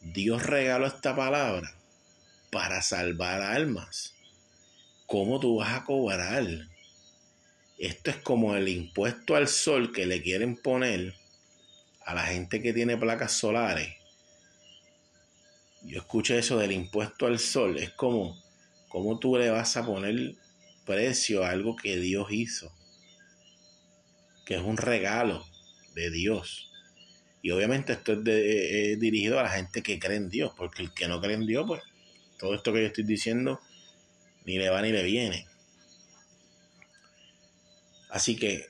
[0.00, 1.74] Dios regaló esta palabra
[2.50, 4.14] para salvar almas.
[5.06, 6.46] ¿Cómo tú vas a cobrar?
[7.78, 11.14] Esto es como el impuesto al sol que le quieren poner
[12.04, 13.94] a la gente que tiene placas solares.
[15.82, 17.78] Yo escuché eso del impuesto al sol.
[17.78, 18.40] Es como,
[18.88, 20.34] ¿cómo tú le vas a poner
[20.84, 22.72] precio a algo que Dios hizo?
[24.46, 25.46] Que es un regalo
[25.94, 26.67] de Dios.
[27.48, 31.08] Y obviamente esto es, dirigido a la gente que cree en Dios, porque el que
[31.08, 31.82] no cree en Dios, pues
[32.38, 33.58] todo esto que yo estoy diciendo
[34.44, 35.46] ni le va ni le viene.
[38.10, 38.66] Así que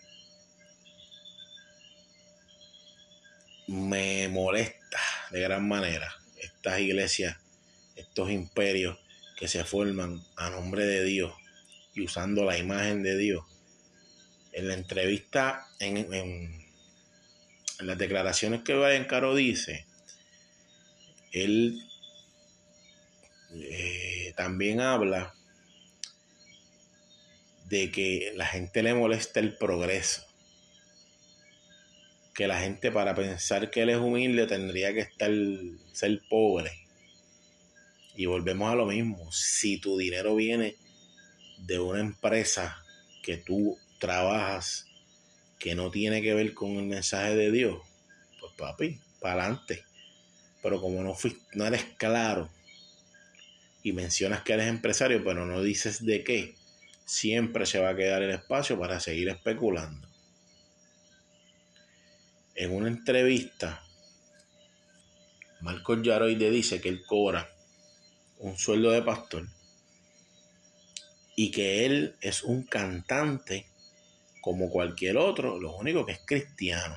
[3.67, 5.01] me molesta
[5.33, 7.37] de gran manera estas iglesias,
[7.97, 8.97] estos imperios
[9.37, 11.35] que se forman a nombre de Dios
[11.97, 13.45] y usando la imagen de Dios.
[14.53, 16.68] En la entrevista, en, en,
[17.81, 19.87] las declaraciones que Brian Caro dice,
[21.33, 21.81] él
[23.55, 25.35] eh, también habla
[27.69, 30.25] de que la gente le molesta el progreso.
[32.35, 35.31] Que la gente para pensar que él es humilde tendría que estar
[35.93, 36.73] ser pobre.
[38.17, 39.31] Y volvemos a lo mismo.
[39.33, 40.77] Si tu dinero viene
[41.59, 42.83] de una empresa
[43.23, 44.88] que tú trabajas
[45.59, 47.81] que no tiene que ver con el mensaje de Dios,
[48.41, 49.85] pues papi, para adelante.
[50.63, 52.51] Pero como no, fuiste, no eres claro
[53.83, 56.57] y mencionas que eres empresario, pero no dices de qué,
[57.05, 60.09] siempre se va a quedar el espacio para seguir especulando.
[62.55, 63.83] En una entrevista,
[65.61, 67.49] Marcos Yaroide dice que él cobra
[68.39, 69.49] un sueldo de pastor
[71.35, 73.68] y que él es un cantante
[74.41, 76.97] como cualquier otro, lo único que es cristiano.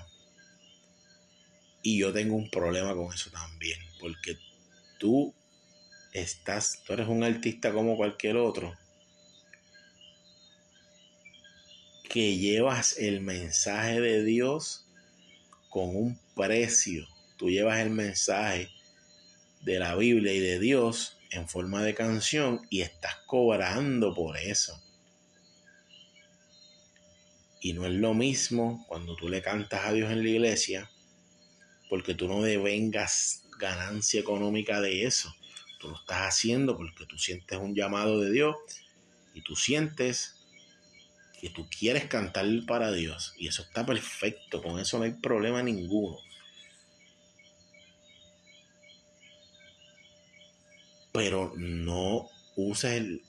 [1.82, 4.38] Y yo tengo un problema con eso también, porque
[5.00, 5.34] tú
[6.14, 8.74] estás, tú eres un artista como cualquier otro,
[12.10, 14.86] que llevas el mensaje de Dios
[15.70, 17.08] con un precio.
[17.38, 18.70] Tú llevas el mensaje
[19.62, 24.80] de la Biblia y de Dios en forma de canción y estás cobrando por eso.
[27.62, 30.90] Y no es lo mismo cuando tú le cantas a Dios en la iglesia,
[31.90, 35.34] porque tú no devengas ganancia económica de eso.
[35.80, 38.56] Tú lo estás haciendo porque tú sientes un llamado de Dios
[39.36, 40.36] y tú sientes
[41.40, 45.62] que tú quieres cantar para Dios y eso está perfecto, con eso no hay problema
[45.62, 46.18] ninguno.
[51.12, 53.24] Pero no uses el,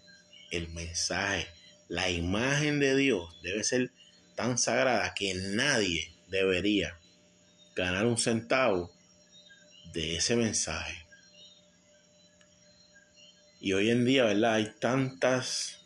[0.50, 1.48] el mensaje,
[1.88, 3.92] la imagen de Dios debe ser
[4.34, 6.98] tan sagrada que nadie debería
[7.74, 8.90] ganar un centavo
[9.92, 11.06] de ese mensaje.
[13.60, 14.54] Y hoy en día, ¿verdad?
[14.54, 15.84] Hay tantas,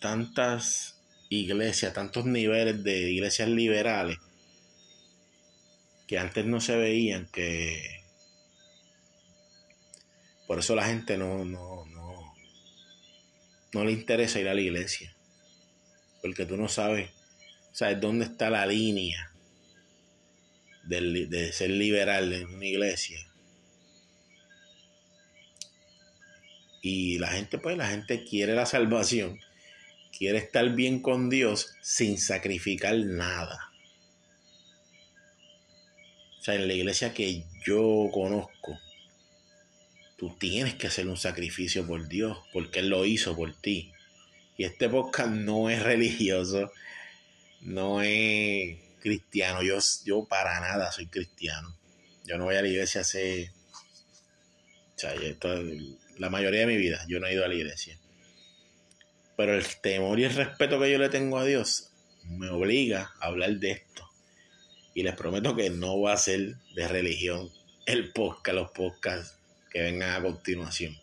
[0.00, 4.18] tantas iglesias, tantos niveles de iglesias liberales
[6.06, 8.02] que antes no se veían, que
[10.48, 12.34] por eso la gente no, no, no,
[13.72, 15.14] no le interesa ir a la iglesia,
[16.20, 17.10] porque tú no sabes,
[17.72, 19.30] sabes dónde está la línea
[20.84, 23.18] de, de ser liberal en una iglesia.
[26.82, 29.38] Y la gente, pues, la gente quiere la salvación
[30.20, 33.72] quiere estar bien con Dios sin sacrificar nada.
[36.38, 38.78] O sea, en la iglesia que yo conozco,
[40.16, 43.92] tú tienes que hacer un sacrificio por Dios, porque Él lo hizo por ti.
[44.58, 46.70] Y este podcast no es religioso,
[47.60, 49.62] no es cristiano.
[49.62, 51.76] Yo, yo para nada soy cristiano.
[52.24, 53.52] Yo no voy a la iglesia hace...
[54.96, 55.14] O sea,
[56.18, 57.98] la mayoría de mi vida yo no he ido a la iglesia.
[59.36, 61.90] Pero el temor y el respeto que yo le tengo a Dios
[62.24, 64.06] me obliga a hablar de esto.
[64.94, 67.50] Y les prometo que no va a ser de religión
[67.86, 69.38] el podcast, los podcasts
[69.70, 70.96] que vengan a continuación.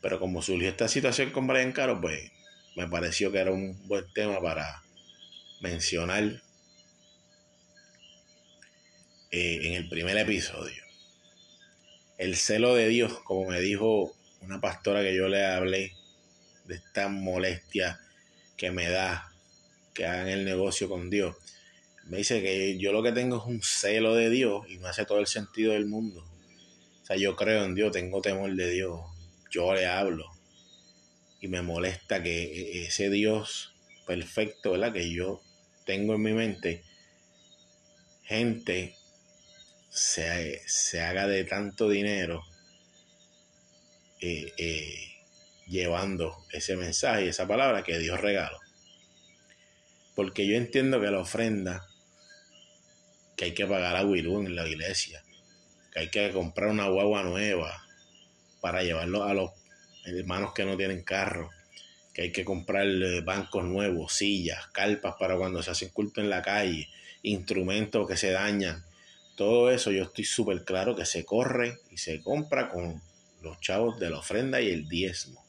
[0.00, 2.30] Pero como surgió esta situación con Brian Caro, pues
[2.76, 4.82] me pareció que era un buen tema para
[5.60, 6.42] mencionar
[9.30, 10.82] eh, en el primer episodio.
[12.18, 15.92] El celo de Dios, como me dijo una pastora que yo le hablé
[16.64, 18.00] de esta molestia
[18.56, 19.32] que me da
[19.94, 21.36] que hagan el negocio con Dios.
[22.04, 25.04] Me dice que yo lo que tengo es un celo de Dios y me hace
[25.04, 26.24] todo el sentido del mundo.
[27.02, 29.00] O sea, yo creo en Dios, tengo temor de Dios,
[29.50, 30.26] yo le hablo
[31.40, 33.74] y me molesta que ese Dios
[34.06, 34.92] perfecto, ¿verdad?
[34.92, 35.42] Que yo
[35.90, 36.84] tengo en mi mente,
[38.22, 38.94] gente
[39.88, 42.44] se, se haga de tanto dinero
[44.20, 44.94] eh, eh,
[45.66, 48.56] llevando ese mensaje y esa palabra que Dios regaló.
[50.14, 51.84] Porque yo entiendo que la ofrenda
[53.36, 55.24] que hay que pagar a Wilú en la iglesia,
[55.90, 57.84] que hay que comprar una guagua nueva
[58.60, 59.50] para llevarlo a los
[60.04, 61.50] hermanos que no tienen carro,
[62.20, 66.28] que hay que comprar eh, bancos nuevos, sillas, carpas para cuando se hace culto en
[66.28, 66.86] la calle,
[67.22, 68.84] instrumentos que se dañan.
[69.36, 73.00] Todo eso yo estoy súper claro que se corre y se compra con
[73.40, 75.42] los chavos de la ofrenda y el diezmo.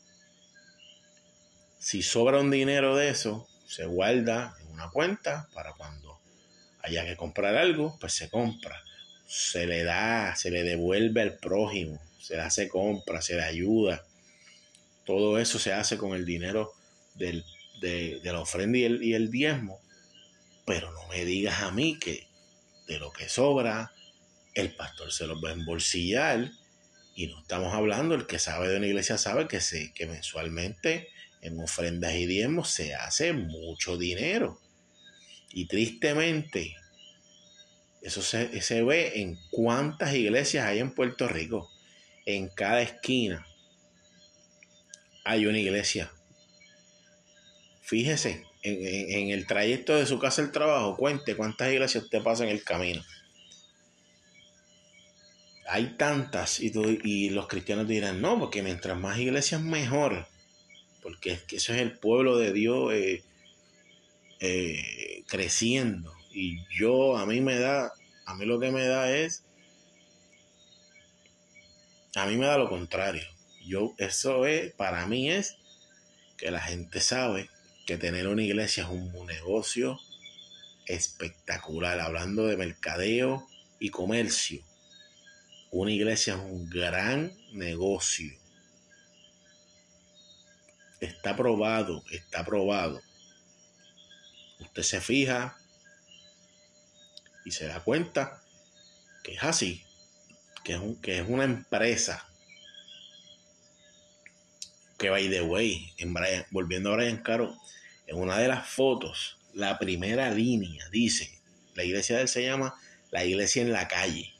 [1.77, 6.21] Si sobra un dinero de eso, se guarda en una cuenta para cuando
[6.83, 8.81] haya que comprar algo, pues se compra.
[9.27, 14.05] Se le da, se le devuelve al prójimo, se le hace compra, se le ayuda.
[15.05, 16.73] Todo eso se hace con el dinero
[17.15, 17.43] de,
[18.23, 19.79] la ofrenda y el, y el diezmo.
[20.65, 22.27] Pero no me digas a mí que
[22.87, 23.93] de lo que sobra,
[24.53, 26.51] el pastor se los va a embolsillar.
[27.15, 31.09] Y no estamos hablando, el que sabe de una iglesia sabe que, se, que mensualmente
[31.41, 34.59] en ofrendas y diezmos se hace mucho dinero.
[35.49, 36.75] Y tristemente,
[38.01, 41.69] eso se, se, ve en cuántas iglesias hay en Puerto Rico.
[42.25, 43.45] En cada esquina
[45.23, 46.11] hay una iglesia.
[47.81, 52.49] Fíjese, en, el trayecto de su casa al trabajo, cuente cuántas iglesias usted pasa en
[52.49, 53.03] el camino.
[55.67, 56.71] Hay tantas y,
[57.03, 60.27] y los cristianos dirán, no, porque mientras más iglesias mejor,
[61.01, 63.23] porque es que eso es el pueblo de Dios eh,
[64.39, 66.13] eh, creciendo.
[66.31, 67.91] Y yo, a mí me da,
[68.25, 69.43] a mí lo que me da es,
[72.15, 73.23] a mí me da lo contrario.
[73.65, 75.57] Yo, eso es, para mí es
[76.37, 77.49] que la gente sabe
[77.85, 79.99] que tener una iglesia es un negocio
[80.87, 83.47] espectacular, hablando de mercadeo
[83.79, 84.63] y comercio.
[85.71, 88.33] Una iglesia es un gran negocio.
[90.99, 93.01] Está probado, está probado.
[94.59, 95.57] Usted se fija
[97.45, 98.41] y se da cuenta
[99.23, 99.83] que es así,
[100.63, 102.30] que es, que es una empresa
[105.01, 106.13] que by the way, en
[106.51, 107.57] volviendo a Brian Caro,
[108.05, 111.41] en una de las fotos, la primera línea dice,
[111.73, 112.75] la iglesia de él se llama
[113.09, 114.31] la iglesia en la calle.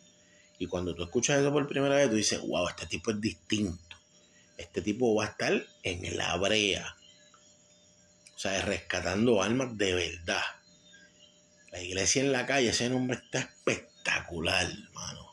[0.60, 3.98] Y cuando tú escuchas eso por primera vez, tú dices, wow, este tipo es distinto.
[4.56, 6.96] Este tipo va a estar en la brea.
[8.36, 10.44] O sea, rescatando almas de verdad.
[11.72, 15.31] La iglesia en la calle, ese nombre está espectacular, hermano.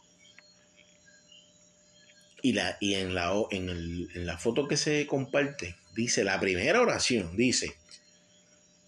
[2.42, 6.80] Y, la, y en, la, en, en la foto que se comparte, dice, la primera
[6.80, 7.76] oración, dice,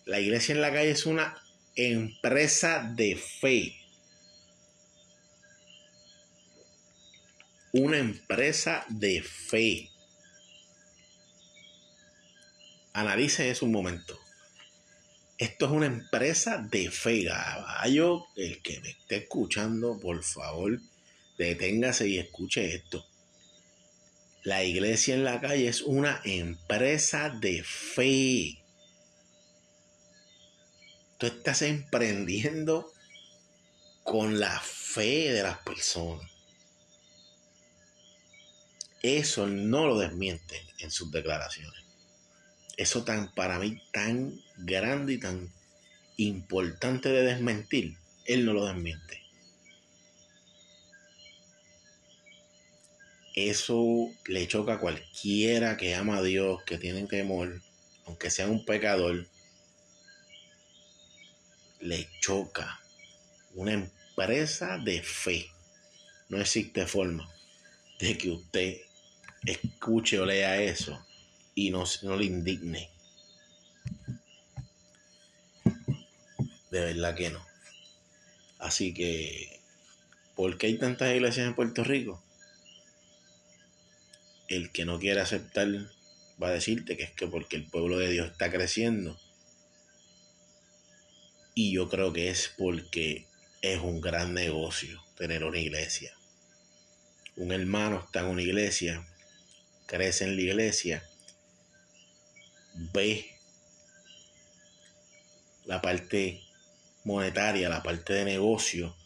[0.07, 1.37] la iglesia en la calle es una
[1.75, 3.77] empresa de fe.
[7.73, 9.91] Una empresa de fe.
[12.93, 14.19] Analice eso un momento.
[15.39, 18.27] Esto es una empresa de fe, caballo.
[18.37, 20.79] El que me esté escuchando, por favor,
[21.39, 23.07] deténgase y escuche esto.
[24.43, 28.64] La iglesia en la calle es una empresa de fe.
[31.18, 32.91] Tú estás emprendiendo
[34.03, 36.30] con la fe de las personas.
[39.03, 41.84] Eso no lo desmiente en sus declaraciones.
[42.76, 45.53] Eso tan para mí tan grande y tan
[46.16, 49.20] importante de desmentir, él no lo desmiente.
[53.35, 57.62] Eso le choca a cualquiera que ama a Dios, que tiene temor,
[58.07, 59.26] aunque sea un pecador,
[61.81, 62.81] le choca.
[63.55, 65.47] Una empresa de fe.
[66.28, 67.28] No existe forma
[67.99, 68.76] de que usted
[69.45, 71.05] escuche o lea eso
[71.55, 72.91] y no, no le indigne.
[76.70, 77.45] De verdad que no.
[78.59, 79.61] Así que,
[80.37, 82.22] ¿por qué hay tantas iglesias en Puerto Rico?
[84.51, 85.69] El que no quiere aceptar
[86.43, 89.19] va a decirte que es que porque el pueblo de Dios está creciendo.
[91.55, 93.27] Y yo creo que es porque
[93.63, 96.13] es un gran negocio tener una iglesia.
[97.37, 99.07] Un hermano está en una iglesia,
[99.87, 101.09] crece en la iglesia,
[102.75, 103.31] ve
[105.65, 106.43] la parte
[107.05, 108.97] monetaria, la parte de negocio,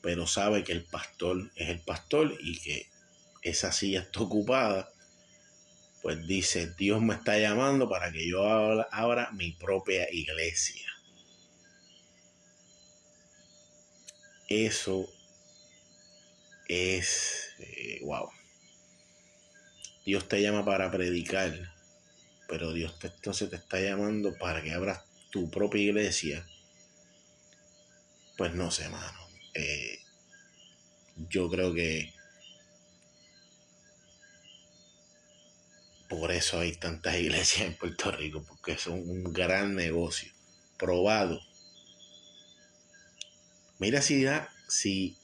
[0.00, 2.91] pero sabe que el pastor es el pastor y que
[3.42, 4.90] esa silla está ocupada,
[6.02, 8.44] pues dice, Dios me está llamando para que yo
[8.90, 10.88] abra mi propia iglesia.
[14.48, 15.08] Eso
[16.68, 18.28] es, eh, wow.
[20.04, 21.72] Dios te llama para predicar,
[22.48, 26.46] pero Dios te, entonces te está llamando para que abras tu propia iglesia.
[28.36, 29.18] Pues no sé, mano.
[29.54, 30.00] Eh,
[31.28, 32.12] yo creo que
[36.18, 40.30] por eso hay tantas iglesias en Puerto Rico, porque son un gran negocio,
[40.76, 41.40] probado.
[43.78, 44.26] Mira si,
[44.68, 45.16] si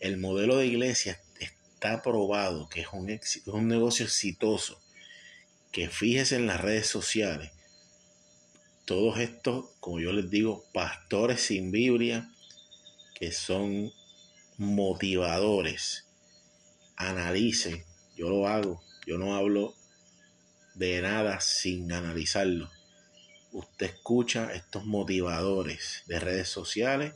[0.00, 4.80] el modelo de iglesia está probado, que es un, es un negocio exitoso,
[5.70, 7.52] que fíjese en las redes sociales,
[8.86, 12.32] todos estos, como yo les digo, pastores sin Biblia,
[13.14, 13.92] que son
[14.56, 16.06] motivadores,
[16.96, 17.84] analicen,
[18.16, 19.74] yo lo hago, yo no hablo
[20.76, 22.70] de nada sin analizarlo.
[23.50, 27.14] Usted escucha estos motivadores de redes sociales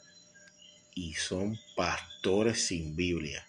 [0.95, 3.47] y son pastores sin Biblia.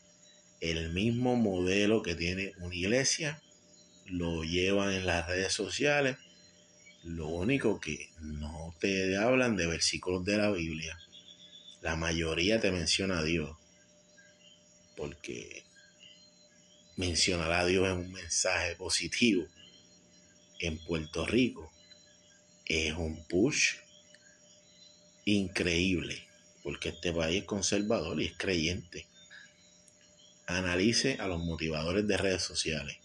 [0.60, 3.42] El mismo modelo que tiene una iglesia
[4.06, 6.18] lo llevan en las redes sociales.
[7.04, 11.00] Lo único que no te hablan de versículos de la Biblia.
[11.82, 13.56] La mayoría te menciona a Dios.
[14.98, 15.64] Porque
[16.98, 19.48] mencionar a Dios es un mensaje positivo.
[20.62, 21.72] En Puerto Rico
[22.68, 23.78] es un push
[25.26, 26.28] increíble
[26.62, 29.08] porque este país es conservador y es creyente.
[30.46, 32.98] Analice a los motivadores de redes sociales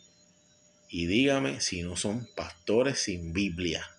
[0.90, 3.90] y dígame si no son pastores sin Biblia.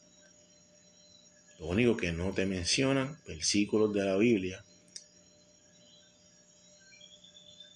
[1.58, 4.64] Lo único que no te mencionan, versículos de la Biblia,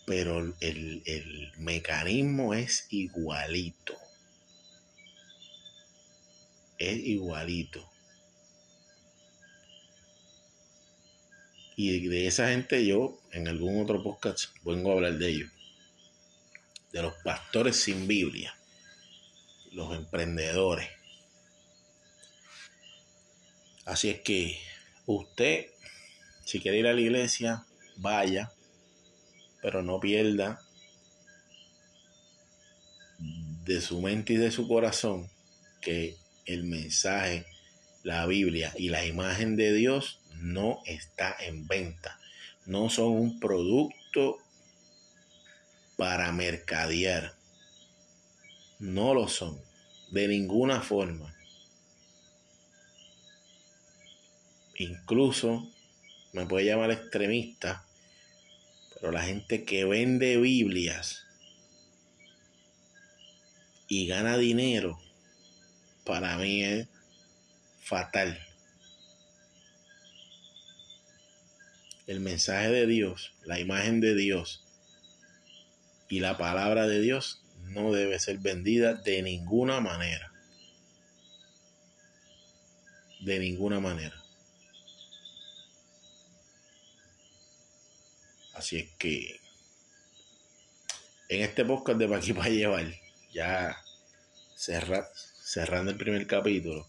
[0.05, 3.97] pero el, el mecanismo es igualito.
[6.81, 7.87] Es igualito.
[11.75, 15.51] Y de esa gente yo en algún otro podcast vengo a hablar de ellos.
[16.91, 18.57] De los pastores sin Biblia.
[19.73, 20.89] Los emprendedores.
[23.85, 24.57] Así es que
[25.05, 25.67] usted,
[26.45, 27.63] si quiere ir a la iglesia,
[27.97, 28.51] vaya,
[29.61, 30.59] pero no pierda
[33.19, 35.29] de su mente y de su corazón
[35.79, 37.45] que el mensaje,
[38.03, 42.19] la Biblia y la imagen de Dios no está en venta.
[42.65, 44.37] No son un producto
[45.97, 47.35] para mercadear.
[48.79, 49.59] No lo son.
[50.11, 51.33] De ninguna forma.
[54.77, 55.71] Incluso
[56.33, 57.85] me puede llamar extremista,
[58.95, 61.25] pero la gente que vende Biblias
[63.87, 64.99] y gana dinero,
[66.03, 66.87] para mí es
[67.81, 68.39] fatal.
[72.11, 74.65] el mensaje de Dios, la imagen de Dios
[76.09, 80.33] y la palabra de Dios no debe ser vendida de ninguna manera.
[83.21, 84.21] De ninguna manera.
[88.55, 89.39] Así es que
[91.29, 92.93] en este podcast de aquí para llevar,
[93.31, 93.77] ya
[95.51, 96.87] cerrando el primer capítulo,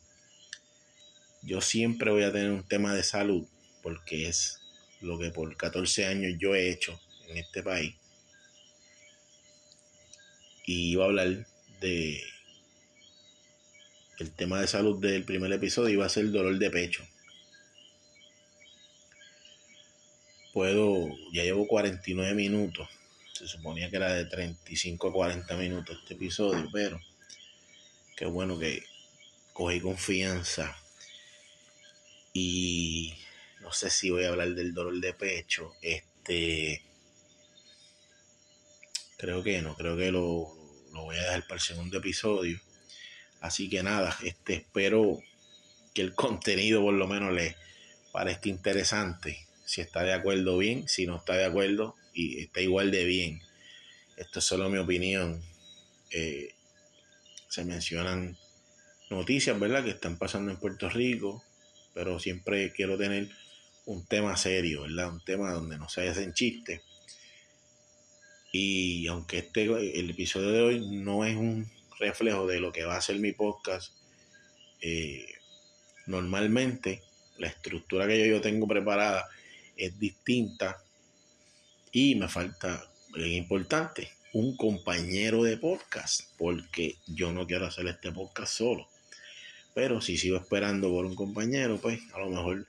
[1.43, 3.45] yo siempre voy a tener un tema de salud
[3.83, 4.61] porque es
[5.01, 7.97] lo que por 14 años yo he hecho en este país.
[10.65, 11.45] Y iba a hablar
[11.81, 12.23] de
[14.21, 17.05] el tema de salud del primer episodio iba a ser el dolor de pecho.
[20.53, 22.89] Puedo, ya llevo 49 minutos.
[23.33, 27.01] Se suponía que era de 35 a 40 minutos este episodio, pero
[28.17, 28.85] qué bueno que
[29.53, 30.77] cogí confianza
[32.33, 33.15] y
[33.61, 35.73] no sé si voy a hablar del dolor de pecho.
[35.83, 36.83] Este.
[39.17, 40.53] Creo que no, creo que lo,
[40.93, 42.61] voy a dejar para el segundo episodio.
[43.41, 45.21] Así que nada, este, espero
[45.95, 47.57] que el contenido por lo menos le
[48.13, 49.47] parezca interesante.
[49.65, 50.89] Si está de acuerdo, bien.
[50.89, 53.43] Si no está de acuerdo, y está igual de bien.
[54.17, 55.43] Esto es solo mi opinión.
[56.11, 56.55] Eh,
[57.53, 58.39] se mencionan
[59.11, 59.85] noticias, ¿verdad?
[59.85, 61.45] Que están pasando en Puerto Rico,
[61.93, 63.29] pero siempre quiero tener
[63.85, 65.13] un tema serio, ¿verdad?
[65.13, 66.81] Un tema donde no se hacen chistes.
[68.53, 69.65] Y aunque este,
[70.01, 73.33] el episodio de hoy no es un reflejo de lo que va a ser mi
[73.33, 73.93] podcast,
[74.81, 75.27] eh,
[76.07, 77.03] normalmente
[77.37, 79.29] la estructura que yo, tengo preparada
[79.77, 80.83] es distinta
[81.93, 88.13] y me falta, es importante, un compañero de podcast, porque yo no quiero hacer este
[88.13, 88.89] podcast solo.
[89.75, 92.67] Pero si sigo esperando por un compañero, pues a lo mejor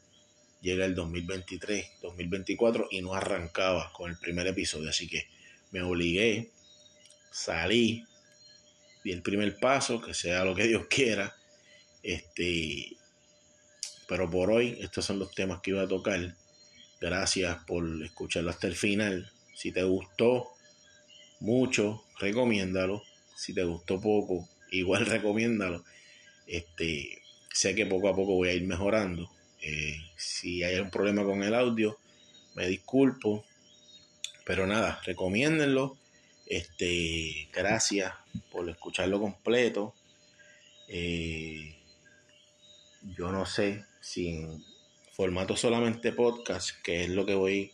[0.61, 4.89] llega el 2023, 2024 y no arrancaba con el primer episodio.
[4.89, 5.27] Así que
[5.71, 6.49] me obligué,
[7.31, 8.05] salí,
[9.03, 11.35] di el primer paso, que sea lo que Dios quiera.
[12.01, 12.97] Este,
[14.07, 16.35] pero por hoy, estos son los temas que iba a tocar.
[16.99, 19.31] Gracias por escucharlo hasta el final.
[19.53, 20.52] Si te gustó
[21.43, 23.03] mucho, recomiéndalo.
[23.35, 25.83] Si te gustó poco, igual recomiéndalo.
[26.47, 27.21] Este,
[27.53, 29.29] sé que poco a poco voy a ir mejorando.
[29.61, 31.99] Eh, si hay un problema con el audio,
[32.55, 33.45] me disculpo.
[34.45, 35.97] Pero nada, recomiéndenlo.
[36.45, 38.13] Este, gracias
[38.51, 39.93] por escucharlo completo.
[40.87, 41.75] Eh,
[43.17, 44.63] yo no sé si en
[45.11, 47.71] formato solamente podcast, que es lo que voy,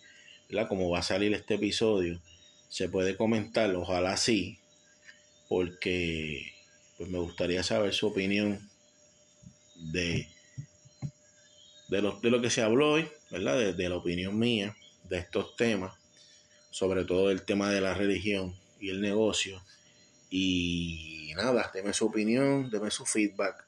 [0.49, 0.67] ¿verdad?
[0.67, 2.19] Como va a salir este episodio,
[2.69, 4.59] se puede comentar, ojalá sí,
[5.49, 6.53] porque
[6.97, 8.69] pues me gustaría saber su opinión
[9.75, 10.27] de,
[11.89, 13.73] de, lo, de lo que se habló hoy, ¿verdad?
[13.73, 14.77] de la opinión mía
[15.09, 15.99] de estos temas
[16.71, 19.61] sobre todo el tema de la religión y el negocio.
[20.29, 23.65] Y nada, deme su opinión, deme su feedback,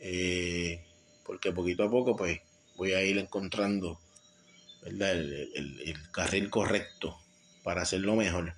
[0.00, 0.84] eh,
[1.24, 2.40] porque poquito a poco pues
[2.76, 3.98] voy a ir encontrando
[4.82, 7.18] El, el, carril correcto
[7.64, 8.54] para hacerlo mejor.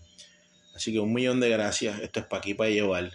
[0.75, 3.11] Así que un millón de gracias, esto es para aquí para llevar.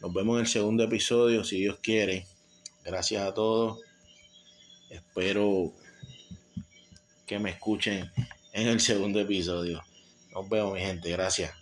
[0.00, 2.26] Nos vemos en el segundo episodio, si Dios quiere.
[2.84, 3.78] Gracias a todos.
[4.90, 5.72] Espero
[7.26, 8.10] que me escuchen
[8.52, 9.84] en el segundo episodio.
[10.32, 11.10] Nos vemos, mi gente.
[11.10, 11.57] Gracias.